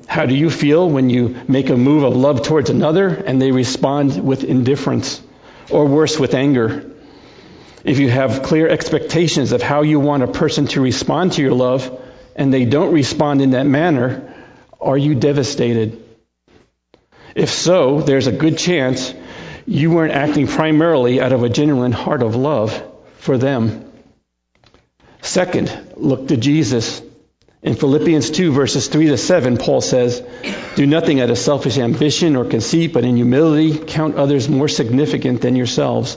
How 0.09 0.25
do 0.25 0.35
you 0.35 0.49
feel 0.49 0.89
when 0.89 1.11
you 1.11 1.37
make 1.47 1.69
a 1.69 1.77
move 1.77 2.05
of 2.05 2.17
love 2.17 2.43
towards 2.43 2.71
another 2.71 3.09
and 3.09 3.41
they 3.41 3.53
respond 3.53 4.25
with 4.25 4.43
indifference 4.43 5.23
or 5.71 5.87
worse, 5.87 6.19
with 6.19 6.35
anger. 6.35 6.91
If 7.85 7.99
you 7.99 8.09
have 8.11 8.43
clear 8.43 8.67
expectations 8.67 9.53
of 9.53 9.63
how 9.63 9.83
you 9.83 10.01
want 10.01 10.23
a 10.23 10.27
person 10.27 10.67
to 10.69 10.81
respond 10.81 11.33
to 11.33 11.43
your 11.43 11.53
love 11.53 12.01
and 12.35 12.53
they 12.53 12.65
don't 12.65 12.93
respond 12.93 13.43
in 13.43 13.51
that 13.51 13.67
manner, 13.67 14.35
are 14.81 14.99
you 14.99 15.15
devastated? 15.15 16.00
If 17.35 17.51
so, 17.51 18.01
there's 18.01 18.27
a 18.27 18.33
good 18.33 18.59
chance 18.59 19.15
you 19.67 19.91
weren't 19.91 20.13
acting 20.13 20.47
primarily 20.47 21.21
out 21.21 21.33
of 21.33 21.43
a 21.43 21.49
genuine 21.49 21.93
heart 21.93 22.23
of 22.23 22.35
love 22.35 22.83
for 23.19 23.39
them. 23.39 23.91
Second, 25.23 25.95
look 25.97 26.29
to 26.29 26.37
Jesus. 26.37 27.03
In 27.63 27.75
Philippians 27.75 28.31
2, 28.31 28.53
verses 28.53 28.89
3 28.89 29.09
to 29.09 29.19
7, 29.19 29.59
Paul 29.59 29.83
says, 29.83 30.23
Do 30.77 30.87
nothing 30.87 31.21
out 31.21 31.29
of 31.31 31.39
selfish 31.39 31.77
ambition 31.77 32.37
or 32.37 32.47
conceit, 32.47 32.95
but 32.95 33.05
in 33.05 33.17
humility 33.17 33.79
count 33.79 34.17
others 34.17 34.49
more 34.49 34.69
significant 34.69 35.43
than 35.43 35.57
yourselves. 35.57 36.17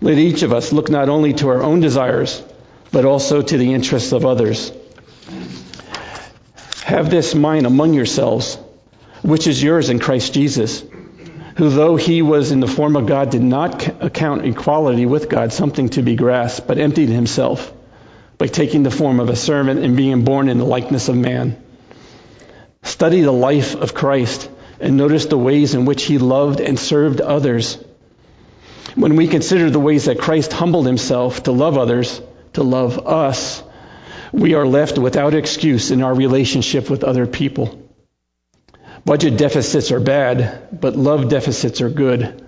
Let 0.00 0.18
each 0.18 0.42
of 0.42 0.52
us 0.52 0.72
look 0.72 0.90
not 0.90 1.08
only 1.08 1.32
to 1.34 1.48
our 1.48 1.62
own 1.62 1.80
desires, 1.80 2.42
but 2.90 3.04
also 3.04 3.40
to 3.40 3.56
the 3.56 3.72
interests 3.72 4.12
of 4.12 4.26
others. 4.26 4.72
Have 6.84 7.08
this 7.08 7.34
mind 7.34 7.66
among 7.66 7.94
yourselves, 7.94 8.58
which 9.24 9.46
is 9.46 9.62
yours 9.62 9.88
in 9.88 9.98
Christ 9.98 10.34
Jesus, 10.34 10.84
who, 11.56 11.70
though 11.70 11.96
he 11.96 12.20
was 12.20 12.52
in 12.52 12.60
the 12.60 12.68
form 12.68 12.94
of 12.94 13.06
God, 13.06 13.30
did 13.30 13.42
not 13.42 14.02
account 14.02 14.44
equality 14.44 15.06
with 15.06 15.30
God 15.30 15.50
something 15.50 15.88
to 15.90 16.02
be 16.02 16.14
grasped, 16.14 16.66
but 16.66 16.78
emptied 16.78 17.08
himself 17.08 17.72
by 18.36 18.48
taking 18.48 18.82
the 18.82 18.90
form 18.90 19.20
of 19.20 19.30
a 19.30 19.36
servant 19.36 19.82
and 19.82 19.96
being 19.96 20.24
born 20.24 20.50
in 20.50 20.58
the 20.58 20.64
likeness 20.66 21.08
of 21.08 21.16
man. 21.16 21.56
Study 22.82 23.22
the 23.22 23.32
life 23.32 23.74
of 23.74 23.94
Christ 23.94 24.50
and 24.78 24.98
notice 24.98 25.24
the 25.24 25.38
ways 25.38 25.74
in 25.74 25.86
which 25.86 26.04
he 26.04 26.18
loved 26.18 26.60
and 26.60 26.78
served 26.78 27.22
others. 27.22 27.82
When 28.94 29.16
we 29.16 29.26
consider 29.26 29.70
the 29.70 29.80
ways 29.80 30.04
that 30.04 30.18
Christ 30.18 30.52
humbled 30.52 30.86
himself 30.86 31.44
to 31.44 31.52
love 31.52 31.78
others, 31.78 32.20
to 32.52 32.62
love 32.62 33.06
us, 33.06 33.62
we 34.32 34.52
are 34.52 34.66
left 34.66 34.98
without 34.98 35.32
excuse 35.32 35.90
in 35.90 36.02
our 36.02 36.14
relationship 36.14 36.90
with 36.90 37.04
other 37.04 37.26
people. 37.26 37.83
Budget 39.04 39.36
deficits 39.36 39.92
are 39.92 40.00
bad, 40.00 40.68
but 40.80 40.96
love 40.96 41.28
deficits 41.28 41.80
are 41.82 41.90
good. 41.90 42.42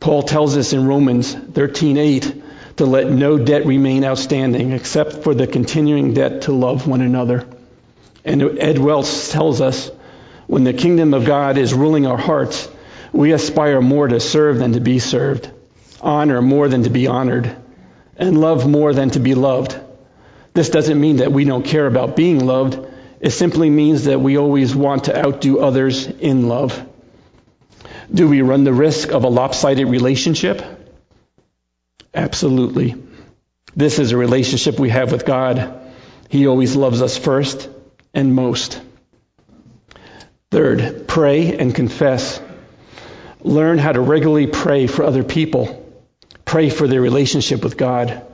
Paul 0.00 0.24
tells 0.24 0.56
us 0.56 0.72
in 0.72 0.86
Romans 0.86 1.32
13:8 1.32 2.42
to 2.76 2.86
let 2.86 3.08
no 3.08 3.38
debt 3.38 3.66
remain 3.66 4.04
outstanding 4.04 4.72
except 4.72 5.22
for 5.22 5.32
the 5.32 5.46
continuing 5.46 6.12
debt 6.12 6.42
to 6.42 6.52
love 6.52 6.88
one 6.88 7.02
another. 7.02 7.44
And 8.24 8.42
Ed 8.58 8.78
Welch 8.78 9.28
tells 9.28 9.60
us 9.60 9.90
when 10.48 10.64
the 10.64 10.72
kingdom 10.72 11.14
of 11.14 11.24
God 11.24 11.56
is 11.56 11.72
ruling 11.72 12.06
our 12.06 12.16
hearts, 12.16 12.68
we 13.12 13.32
aspire 13.32 13.80
more 13.80 14.08
to 14.08 14.18
serve 14.18 14.58
than 14.58 14.72
to 14.72 14.80
be 14.80 14.98
served, 14.98 15.48
honor 16.00 16.42
more 16.42 16.68
than 16.68 16.82
to 16.82 16.90
be 16.90 17.06
honored, 17.06 17.54
and 18.16 18.40
love 18.40 18.68
more 18.68 18.92
than 18.92 19.10
to 19.10 19.20
be 19.20 19.34
loved. 19.34 19.76
This 20.54 20.68
doesn't 20.68 21.00
mean 21.00 21.16
that 21.18 21.32
we 21.32 21.44
don't 21.44 21.64
care 21.64 21.86
about 21.86 22.16
being 22.16 22.44
loved. 22.44 22.78
It 23.22 23.30
simply 23.30 23.70
means 23.70 24.06
that 24.06 24.20
we 24.20 24.36
always 24.36 24.74
want 24.74 25.04
to 25.04 25.16
outdo 25.16 25.60
others 25.60 26.06
in 26.06 26.48
love. 26.48 26.84
Do 28.12 28.28
we 28.28 28.42
run 28.42 28.64
the 28.64 28.72
risk 28.72 29.12
of 29.12 29.22
a 29.22 29.28
lopsided 29.28 29.86
relationship? 29.86 30.60
Absolutely. 32.12 32.96
This 33.76 34.00
is 34.00 34.10
a 34.10 34.16
relationship 34.16 34.78
we 34.80 34.90
have 34.90 35.12
with 35.12 35.24
God. 35.24 35.80
He 36.30 36.48
always 36.48 36.74
loves 36.74 37.00
us 37.00 37.16
first 37.16 37.70
and 38.12 38.34
most. 38.34 38.82
Third, 40.50 41.06
pray 41.06 41.56
and 41.56 41.72
confess. 41.72 42.40
Learn 43.40 43.78
how 43.78 43.92
to 43.92 44.00
regularly 44.00 44.48
pray 44.48 44.88
for 44.88 45.04
other 45.04 45.22
people. 45.22 45.78
Pray 46.44 46.70
for 46.70 46.88
their 46.88 47.00
relationship 47.00 47.62
with 47.62 47.76
God. 47.76 48.26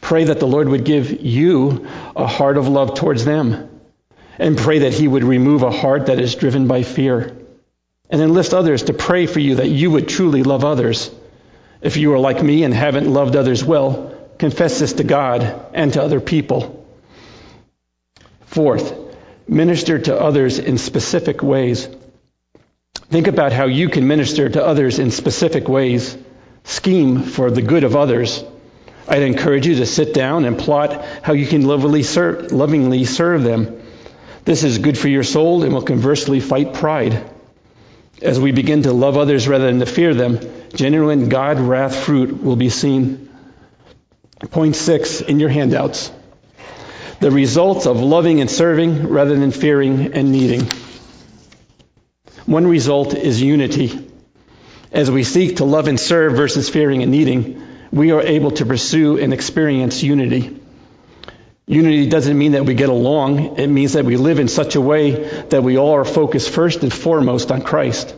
Pray 0.00 0.24
that 0.24 0.40
the 0.40 0.46
Lord 0.46 0.70
would 0.70 0.84
give 0.84 1.20
you 1.20 1.86
a 2.16 2.26
heart 2.26 2.56
of 2.56 2.68
love 2.68 2.94
towards 2.94 3.26
them. 3.26 3.69
And 4.40 4.56
pray 4.56 4.80
that 4.80 4.94
He 4.94 5.06
would 5.06 5.22
remove 5.22 5.62
a 5.62 5.70
heart 5.70 6.06
that 6.06 6.18
is 6.18 6.34
driven 6.34 6.66
by 6.66 6.82
fear. 6.82 7.36
And 8.08 8.20
enlist 8.20 8.54
others 8.54 8.84
to 8.84 8.94
pray 8.94 9.26
for 9.26 9.38
you 9.38 9.56
that 9.56 9.68
you 9.68 9.90
would 9.90 10.08
truly 10.08 10.42
love 10.42 10.64
others. 10.64 11.10
If 11.82 11.96
you 11.96 12.14
are 12.14 12.18
like 12.18 12.42
me 12.42 12.64
and 12.64 12.74
haven't 12.74 13.12
loved 13.12 13.36
others 13.36 13.62
well, 13.62 14.14
confess 14.38 14.78
this 14.78 14.94
to 14.94 15.04
God 15.04 15.66
and 15.74 15.92
to 15.92 16.02
other 16.02 16.20
people. 16.20 16.86
Fourth, 18.46 18.94
minister 19.46 19.98
to 19.98 20.18
others 20.18 20.58
in 20.58 20.78
specific 20.78 21.42
ways. 21.42 21.88
Think 23.10 23.26
about 23.26 23.52
how 23.52 23.66
you 23.66 23.88
can 23.90 24.08
minister 24.08 24.48
to 24.48 24.64
others 24.64 24.98
in 24.98 25.10
specific 25.10 25.68
ways. 25.68 26.16
Scheme 26.64 27.22
for 27.22 27.50
the 27.50 27.62
good 27.62 27.84
of 27.84 27.94
others. 27.94 28.42
I'd 29.06 29.22
encourage 29.22 29.66
you 29.66 29.76
to 29.76 29.86
sit 29.86 30.14
down 30.14 30.44
and 30.44 30.58
plot 30.58 31.04
how 31.22 31.34
you 31.34 31.46
can 31.46 31.66
lovingly 31.66 32.04
serve, 32.04 32.52
lovingly 32.52 33.04
serve 33.04 33.42
them. 33.42 33.79
This 34.44 34.64
is 34.64 34.78
good 34.78 34.98
for 34.98 35.08
your 35.08 35.22
soul 35.22 35.62
and 35.62 35.72
will 35.72 35.82
conversely 35.82 36.40
fight 36.40 36.74
pride. 36.74 37.30
As 38.22 38.38
we 38.40 38.52
begin 38.52 38.82
to 38.82 38.92
love 38.92 39.16
others 39.16 39.48
rather 39.48 39.66
than 39.66 39.80
to 39.80 39.86
fear 39.86 40.14
them, 40.14 40.40
genuine 40.74 41.28
Godward 41.28 41.90
fruit 41.90 42.42
will 42.42 42.56
be 42.56 42.68
seen. 42.68 43.28
Point 44.50 44.76
six 44.76 45.20
in 45.20 45.38
your 45.38 45.50
handouts 45.50 46.10
the 47.20 47.30
results 47.30 47.86
of 47.86 48.00
loving 48.00 48.40
and 48.40 48.50
serving 48.50 49.06
rather 49.08 49.38
than 49.38 49.52
fearing 49.52 50.14
and 50.14 50.32
needing. 50.32 50.66
One 52.46 52.66
result 52.66 53.12
is 53.12 53.42
unity. 53.42 54.08
As 54.90 55.10
we 55.10 55.22
seek 55.22 55.56
to 55.56 55.66
love 55.66 55.86
and 55.86 56.00
serve 56.00 56.32
versus 56.32 56.70
fearing 56.70 57.02
and 57.02 57.12
needing, 57.12 57.62
we 57.92 58.10
are 58.12 58.22
able 58.22 58.52
to 58.52 58.64
pursue 58.64 59.18
and 59.18 59.34
experience 59.34 60.02
unity. 60.02 60.59
Unity 61.70 62.08
doesn't 62.08 62.36
mean 62.36 62.52
that 62.52 62.66
we 62.66 62.74
get 62.74 62.88
along. 62.88 63.56
It 63.56 63.68
means 63.68 63.92
that 63.92 64.04
we 64.04 64.16
live 64.16 64.40
in 64.40 64.48
such 64.48 64.74
a 64.74 64.80
way 64.80 65.12
that 65.50 65.62
we 65.62 65.78
all 65.78 65.92
are 65.92 66.04
focused 66.04 66.50
first 66.50 66.82
and 66.82 66.92
foremost 66.92 67.52
on 67.52 67.62
Christ. 67.62 68.12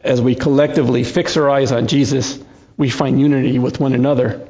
As 0.00 0.22
we 0.22 0.34
collectively 0.34 1.04
fix 1.04 1.36
our 1.36 1.50
eyes 1.50 1.72
on 1.72 1.88
Jesus, 1.88 2.42
we 2.78 2.88
find 2.88 3.20
unity 3.20 3.58
with 3.58 3.80
one 3.80 3.92
another. 3.92 4.48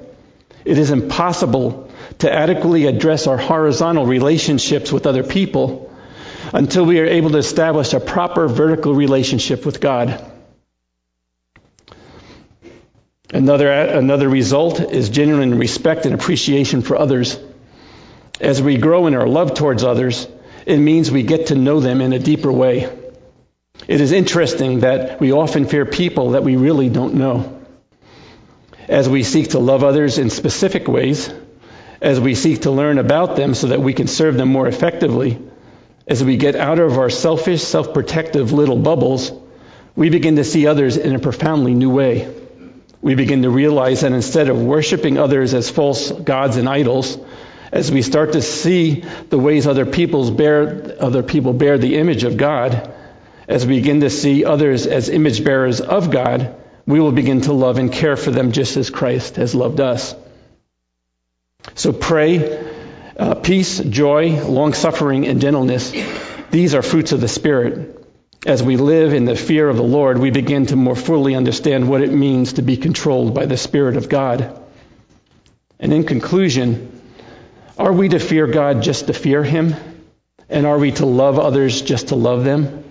It 0.64 0.78
is 0.78 0.92
impossible 0.92 1.90
to 2.20 2.32
adequately 2.32 2.86
address 2.86 3.26
our 3.26 3.36
horizontal 3.36 4.06
relationships 4.06 4.92
with 4.92 5.08
other 5.08 5.24
people 5.24 5.92
until 6.54 6.86
we 6.86 7.00
are 7.00 7.06
able 7.06 7.30
to 7.30 7.38
establish 7.38 7.94
a 7.94 7.98
proper 7.98 8.46
vertical 8.46 8.94
relationship 8.94 9.66
with 9.66 9.80
God. 9.80 10.24
Another, 13.34 13.72
another 13.72 14.28
result 14.28 14.78
is 14.78 15.08
genuine 15.08 15.58
respect 15.58 16.06
and 16.06 16.14
appreciation 16.14 16.82
for 16.82 16.96
others. 16.96 17.40
As 18.40 18.60
we 18.60 18.76
grow 18.76 19.06
in 19.06 19.14
our 19.14 19.26
love 19.26 19.54
towards 19.54 19.82
others, 19.82 20.28
it 20.66 20.78
means 20.78 21.10
we 21.10 21.22
get 21.22 21.46
to 21.46 21.54
know 21.54 21.80
them 21.80 22.00
in 22.00 22.12
a 22.12 22.18
deeper 22.18 22.52
way. 22.52 22.92
It 23.88 24.00
is 24.00 24.12
interesting 24.12 24.80
that 24.80 25.20
we 25.20 25.32
often 25.32 25.66
fear 25.66 25.86
people 25.86 26.30
that 26.30 26.42
we 26.44 26.56
really 26.56 26.88
don't 26.88 27.14
know. 27.14 27.62
As 28.88 29.08
we 29.08 29.22
seek 29.22 29.50
to 29.50 29.58
love 29.58 29.84
others 29.84 30.18
in 30.18 30.30
specific 30.30 30.86
ways, 30.86 31.32
as 32.00 32.20
we 32.20 32.34
seek 32.34 32.62
to 32.62 32.70
learn 32.70 32.98
about 32.98 33.36
them 33.36 33.54
so 33.54 33.68
that 33.68 33.80
we 33.80 33.94
can 33.94 34.06
serve 34.06 34.36
them 34.36 34.48
more 34.48 34.66
effectively, 34.66 35.38
as 36.06 36.22
we 36.22 36.36
get 36.36 36.56
out 36.56 36.78
of 36.78 36.98
our 36.98 37.10
selfish, 37.10 37.62
self 37.62 37.94
protective 37.94 38.52
little 38.52 38.76
bubbles, 38.76 39.32
we 39.96 40.10
begin 40.10 40.36
to 40.36 40.44
see 40.44 40.66
others 40.66 40.96
in 40.96 41.14
a 41.14 41.18
profoundly 41.18 41.74
new 41.74 41.90
way. 41.90 42.32
We 43.00 43.14
begin 43.14 43.42
to 43.42 43.50
realize 43.50 44.02
that 44.02 44.12
instead 44.12 44.48
of 44.48 44.60
worshiping 44.60 45.18
others 45.18 45.54
as 45.54 45.70
false 45.70 46.10
gods 46.10 46.56
and 46.56 46.68
idols, 46.68 47.18
as 47.72 47.90
we 47.90 48.02
start 48.02 48.32
to 48.32 48.42
see 48.42 49.04
the 49.28 49.38
ways 49.38 49.66
other 49.66 49.86
people's 49.86 50.30
bear 50.30 50.96
other 51.00 51.22
people 51.22 51.52
bear 51.52 51.78
the 51.78 51.96
image 51.96 52.24
of 52.24 52.36
God, 52.36 52.92
as 53.48 53.66
we 53.66 53.78
begin 53.78 54.00
to 54.00 54.10
see 54.10 54.44
others 54.44 54.86
as 54.86 55.08
image 55.08 55.44
bearers 55.44 55.80
of 55.80 56.10
God, 56.10 56.56
we 56.86 57.00
will 57.00 57.12
begin 57.12 57.42
to 57.42 57.52
love 57.52 57.78
and 57.78 57.92
care 57.92 58.16
for 58.16 58.30
them 58.30 58.52
just 58.52 58.76
as 58.76 58.90
Christ 58.90 59.36
has 59.36 59.54
loved 59.54 59.80
us. 59.80 60.14
So 61.74 61.92
pray 61.92 62.64
uh, 63.16 63.34
peace, 63.34 63.78
joy, 63.78 64.42
long 64.44 64.74
suffering, 64.74 65.26
and 65.26 65.40
gentleness. 65.40 65.92
These 66.50 66.74
are 66.74 66.82
fruits 66.82 67.12
of 67.12 67.20
the 67.20 67.28
Spirit. 67.28 68.04
As 68.46 68.62
we 68.62 68.76
live 68.76 69.14
in 69.14 69.24
the 69.24 69.34
fear 69.34 69.68
of 69.68 69.76
the 69.76 69.82
Lord, 69.82 70.18
we 70.18 70.30
begin 70.30 70.66
to 70.66 70.76
more 70.76 70.94
fully 70.94 71.34
understand 71.34 71.88
what 71.88 72.02
it 72.02 72.12
means 72.12 72.54
to 72.54 72.62
be 72.62 72.76
controlled 72.76 73.34
by 73.34 73.46
the 73.46 73.56
Spirit 73.56 73.96
of 73.96 74.08
God. 74.08 74.62
And 75.80 75.92
in 75.92 76.04
conclusion, 76.04 76.85
are 77.78 77.92
we 77.92 78.08
to 78.08 78.18
fear 78.18 78.46
God 78.46 78.82
just 78.82 79.06
to 79.06 79.12
fear 79.12 79.42
Him? 79.42 79.74
And 80.48 80.66
are 80.66 80.78
we 80.78 80.92
to 80.92 81.06
love 81.06 81.38
others 81.38 81.82
just 81.82 82.08
to 82.08 82.14
love 82.14 82.44
them? 82.44 82.84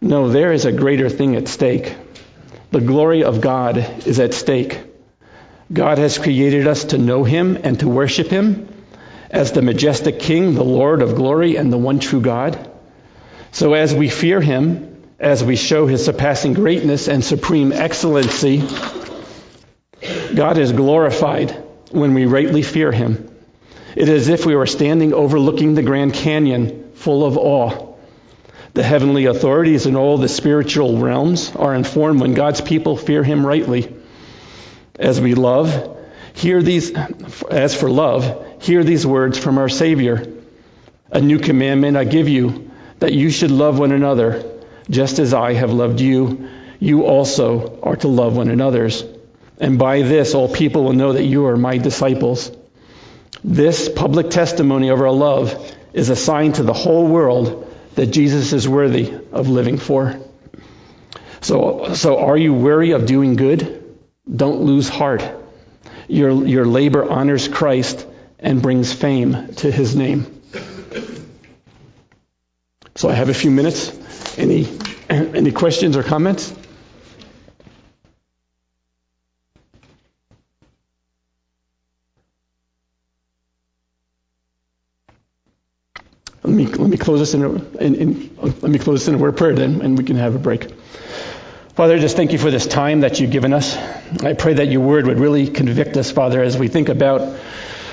No, 0.00 0.28
there 0.28 0.52
is 0.52 0.64
a 0.64 0.72
greater 0.72 1.08
thing 1.08 1.36
at 1.36 1.48
stake. 1.48 1.96
The 2.70 2.80
glory 2.80 3.24
of 3.24 3.40
God 3.40 3.78
is 4.06 4.20
at 4.20 4.34
stake. 4.34 4.78
God 5.72 5.98
has 5.98 6.18
created 6.18 6.66
us 6.66 6.84
to 6.86 6.98
know 6.98 7.24
Him 7.24 7.58
and 7.62 7.78
to 7.80 7.88
worship 7.88 8.28
Him 8.28 8.68
as 9.30 9.52
the 9.52 9.62
majestic 9.62 10.20
King, 10.20 10.54
the 10.54 10.64
Lord 10.64 11.02
of 11.02 11.14
glory, 11.14 11.56
and 11.56 11.72
the 11.72 11.78
one 11.78 12.00
true 12.00 12.20
God. 12.20 12.70
So 13.52 13.74
as 13.74 13.94
we 13.94 14.08
fear 14.08 14.40
Him, 14.40 15.02
as 15.18 15.44
we 15.44 15.56
show 15.56 15.86
His 15.86 16.04
surpassing 16.04 16.54
greatness 16.54 17.08
and 17.08 17.24
supreme 17.24 17.72
excellency, 17.72 18.62
God 20.34 20.58
is 20.58 20.72
glorified 20.72 21.50
when 21.90 22.14
we 22.14 22.26
rightly 22.26 22.62
fear 22.62 22.92
him. 22.92 23.29
It 23.96 24.08
is 24.08 24.22
as 24.22 24.28
if 24.28 24.46
we 24.46 24.54
were 24.54 24.66
standing 24.66 25.12
overlooking 25.12 25.74
the 25.74 25.82
Grand 25.82 26.14
Canyon 26.14 26.92
full 26.94 27.24
of 27.24 27.36
awe. 27.36 27.94
The 28.72 28.82
heavenly 28.84 29.26
authorities 29.26 29.86
in 29.86 29.96
all 29.96 30.16
the 30.16 30.28
spiritual 30.28 30.98
realms 30.98 31.54
are 31.56 31.74
informed 31.74 32.20
when 32.20 32.34
God's 32.34 32.60
people 32.60 32.96
fear 32.96 33.24
him 33.24 33.44
rightly. 33.44 33.92
As 34.96 35.20
we 35.20 35.34
love, 35.34 35.98
hear 36.34 36.62
these 36.62 36.92
as 37.50 37.74
for 37.74 37.90
love, 37.90 38.62
hear 38.62 38.84
these 38.84 39.04
words 39.04 39.38
from 39.38 39.58
our 39.58 39.68
Savior. 39.68 40.24
A 41.10 41.20
new 41.20 41.40
commandment 41.40 41.96
I 41.96 42.04
give 42.04 42.28
you, 42.28 42.70
that 43.00 43.12
you 43.12 43.30
should 43.30 43.50
love 43.50 43.78
one 43.78 43.90
another, 43.90 44.44
just 44.88 45.18
as 45.18 45.34
I 45.34 45.54
have 45.54 45.72
loved 45.72 46.00
you. 46.00 46.48
You 46.78 47.06
also 47.06 47.80
are 47.82 47.96
to 47.96 48.08
love 48.08 48.36
one 48.36 48.50
another's. 48.50 49.04
And 49.58 49.78
by 49.78 50.02
this 50.02 50.34
all 50.34 50.48
people 50.48 50.84
will 50.84 50.92
know 50.92 51.14
that 51.14 51.24
you 51.24 51.46
are 51.46 51.56
my 51.56 51.78
disciples. 51.78 52.52
This 53.42 53.88
public 53.88 54.30
testimony 54.30 54.90
of 54.90 55.00
our 55.00 55.10
love 55.10 55.74
is 55.92 56.10
a 56.10 56.16
sign 56.16 56.52
to 56.52 56.62
the 56.62 56.72
whole 56.72 57.06
world 57.06 57.66
that 57.94 58.06
Jesus 58.06 58.52
is 58.52 58.68
worthy 58.68 59.12
of 59.32 59.48
living 59.48 59.78
for. 59.78 60.18
So, 61.40 61.94
so 61.94 62.18
are 62.18 62.36
you 62.36 62.52
weary 62.52 62.92
of 62.92 63.06
doing 63.06 63.36
good? 63.36 63.98
Don't 64.34 64.60
lose 64.60 64.88
heart. 64.88 65.24
Your, 66.06 66.46
your 66.46 66.66
labor 66.66 67.08
honors 67.08 67.48
Christ 67.48 68.06
and 68.38 68.60
brings 68.60 68.92
fame 68.92 69.54
to 69.56 69.70
his 69.70 69.96
name. 69.96 70.42
So 72.96 73.08
I 73.08 73.14
have 73.14 73.30
a 73.30 73.34
few 73.34 73.50
minutes. 73.50 73.96
Any, 74.38 74.68
any 75.08 75.52
questions 75.52 75.96
or 75.96 76.02
comments? 76.02 76.54
Let 86.42 86.54
me, 86.54 86.66
let 86.66 86.90
me 86.90 86.96
close 87.10 87.32
this 87.32 87.34
in, 87.34 87.76
in, 87.80 87.94
in 87.96 88.36
let 88.36 88.70
me 88.70 88.78
close 88.78 89.00
this 89.00 89.08
in 89.08 89.16
a 89.16 89.18
word 89.18 89.30
of 89.30 89.36
prayer 89.36 89.52
then, 89.52 89.82
and 89.82 89.98
we 89.98 90.04
can 90.04 90.14
have 90.14 90.36
a 90.36 90.38
break. 90.38 90.70
Father, 91.74 91.98
just 91.98 92.14
thank 92.14 92.30
you 92.30 92.38
for 92.38 92.52
this 92.52 92.68
time 92.68 93.00
that 93.00 93.18
you've 93.18 93.32
given 93.32 93.52
us. 93.52 93.76
I 94.22 94.34
pray 94.34 94.54
that 94.54 94.68
your 94.68 94.82
word 94.82 95.08
would 95.08 95.18
really 95.18 95.48
convict 95.48 95.96
us, 95.96 96.12
Father, 96.12 96.40
as 96.40 96.56
we 96.56 96.68
think 96.68 96.88
about 96.88 97.36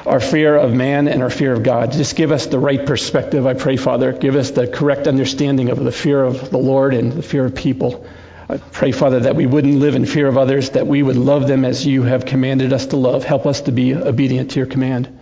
our 0.05 0.19
fear 0.19 0.55
of 0.55 0.71
man 0.71 1.07
and 1.07 1.23
our 1.23 1.31
fear 1.31 1.51
of 1.51 1.63
God. 1.63 1.93
Just 1.93 2.15
give 2.15 2.31
us 2.31 2.45
the 2.45 2.59
right 2.59 2.85
perspective, 2.85 3.47
I 3.47 3.55
pray, 3.55 3.75
Father. 3.75 4.13
Give 4.13 4.35
us 4.35 4.51
the 4.51 4.67
correct 4.67 5.07
understanding 5.07 5.69
of 5.69 5.83
the 5.83 5.91
fear 5.91 6.23
of 6.23 6.51
the 6.51 6.59
Lord 6.59 6.93
and 6.93 7.11
the 7.11 7.23
fear 7.23 7.43
of 7.43 7.55
people. 7.55 8.05
I 8.47 8.57
pray, 8.57 8.91
Father, 8.91 9.21
that 9.21 9.35
we 9.35 9.47
wouldn't 9.47 9.79
live 9.79 9.95
in 9.95 10.05
fear 10.05 10.27
of 10.27 10.37
others, 10.37 10.69
that 10.71 10.85
we 10.85 11.01
would 11.01 11.17
love 11.17 11.47
them 11.47 11.65
as 11.65 11.83
you 11.87 12.03
have 12.03 12.25
commanded 12.25 12.71
us 12.71 12.85
to 12.87 12.97
love. 12.97 13.23
Help 13.23 13.47
us 13.47 13.61
to 13.61 13.71
be 13.71 13.95
obedient 13.95 14.51
to 14.51 14.59
your 14.59 14.67
command. 14.67 15.16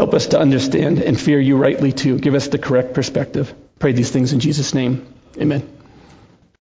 Help 0.00 0.14
us 0.14 0.28
to 0.28 0.40
understand 0.40 0.98
and 0.98 1.20
fear 1.20 1.38
you 1.38 1.58
rightly 1.58 1.92
too. 1.92 2.18
Give 2.18 2.34
us 2.34 2.48
the 2.48 2.56
correct 2.56 2.94
perspective. 2.94 3.52
Pray 3.78 3.92
these 3.92 4.10
things 4.10 4.32
in 4.32 4.40
Jesus' 4.40 4.72
name. 4.72 5.06
Amen. 5.36 5.79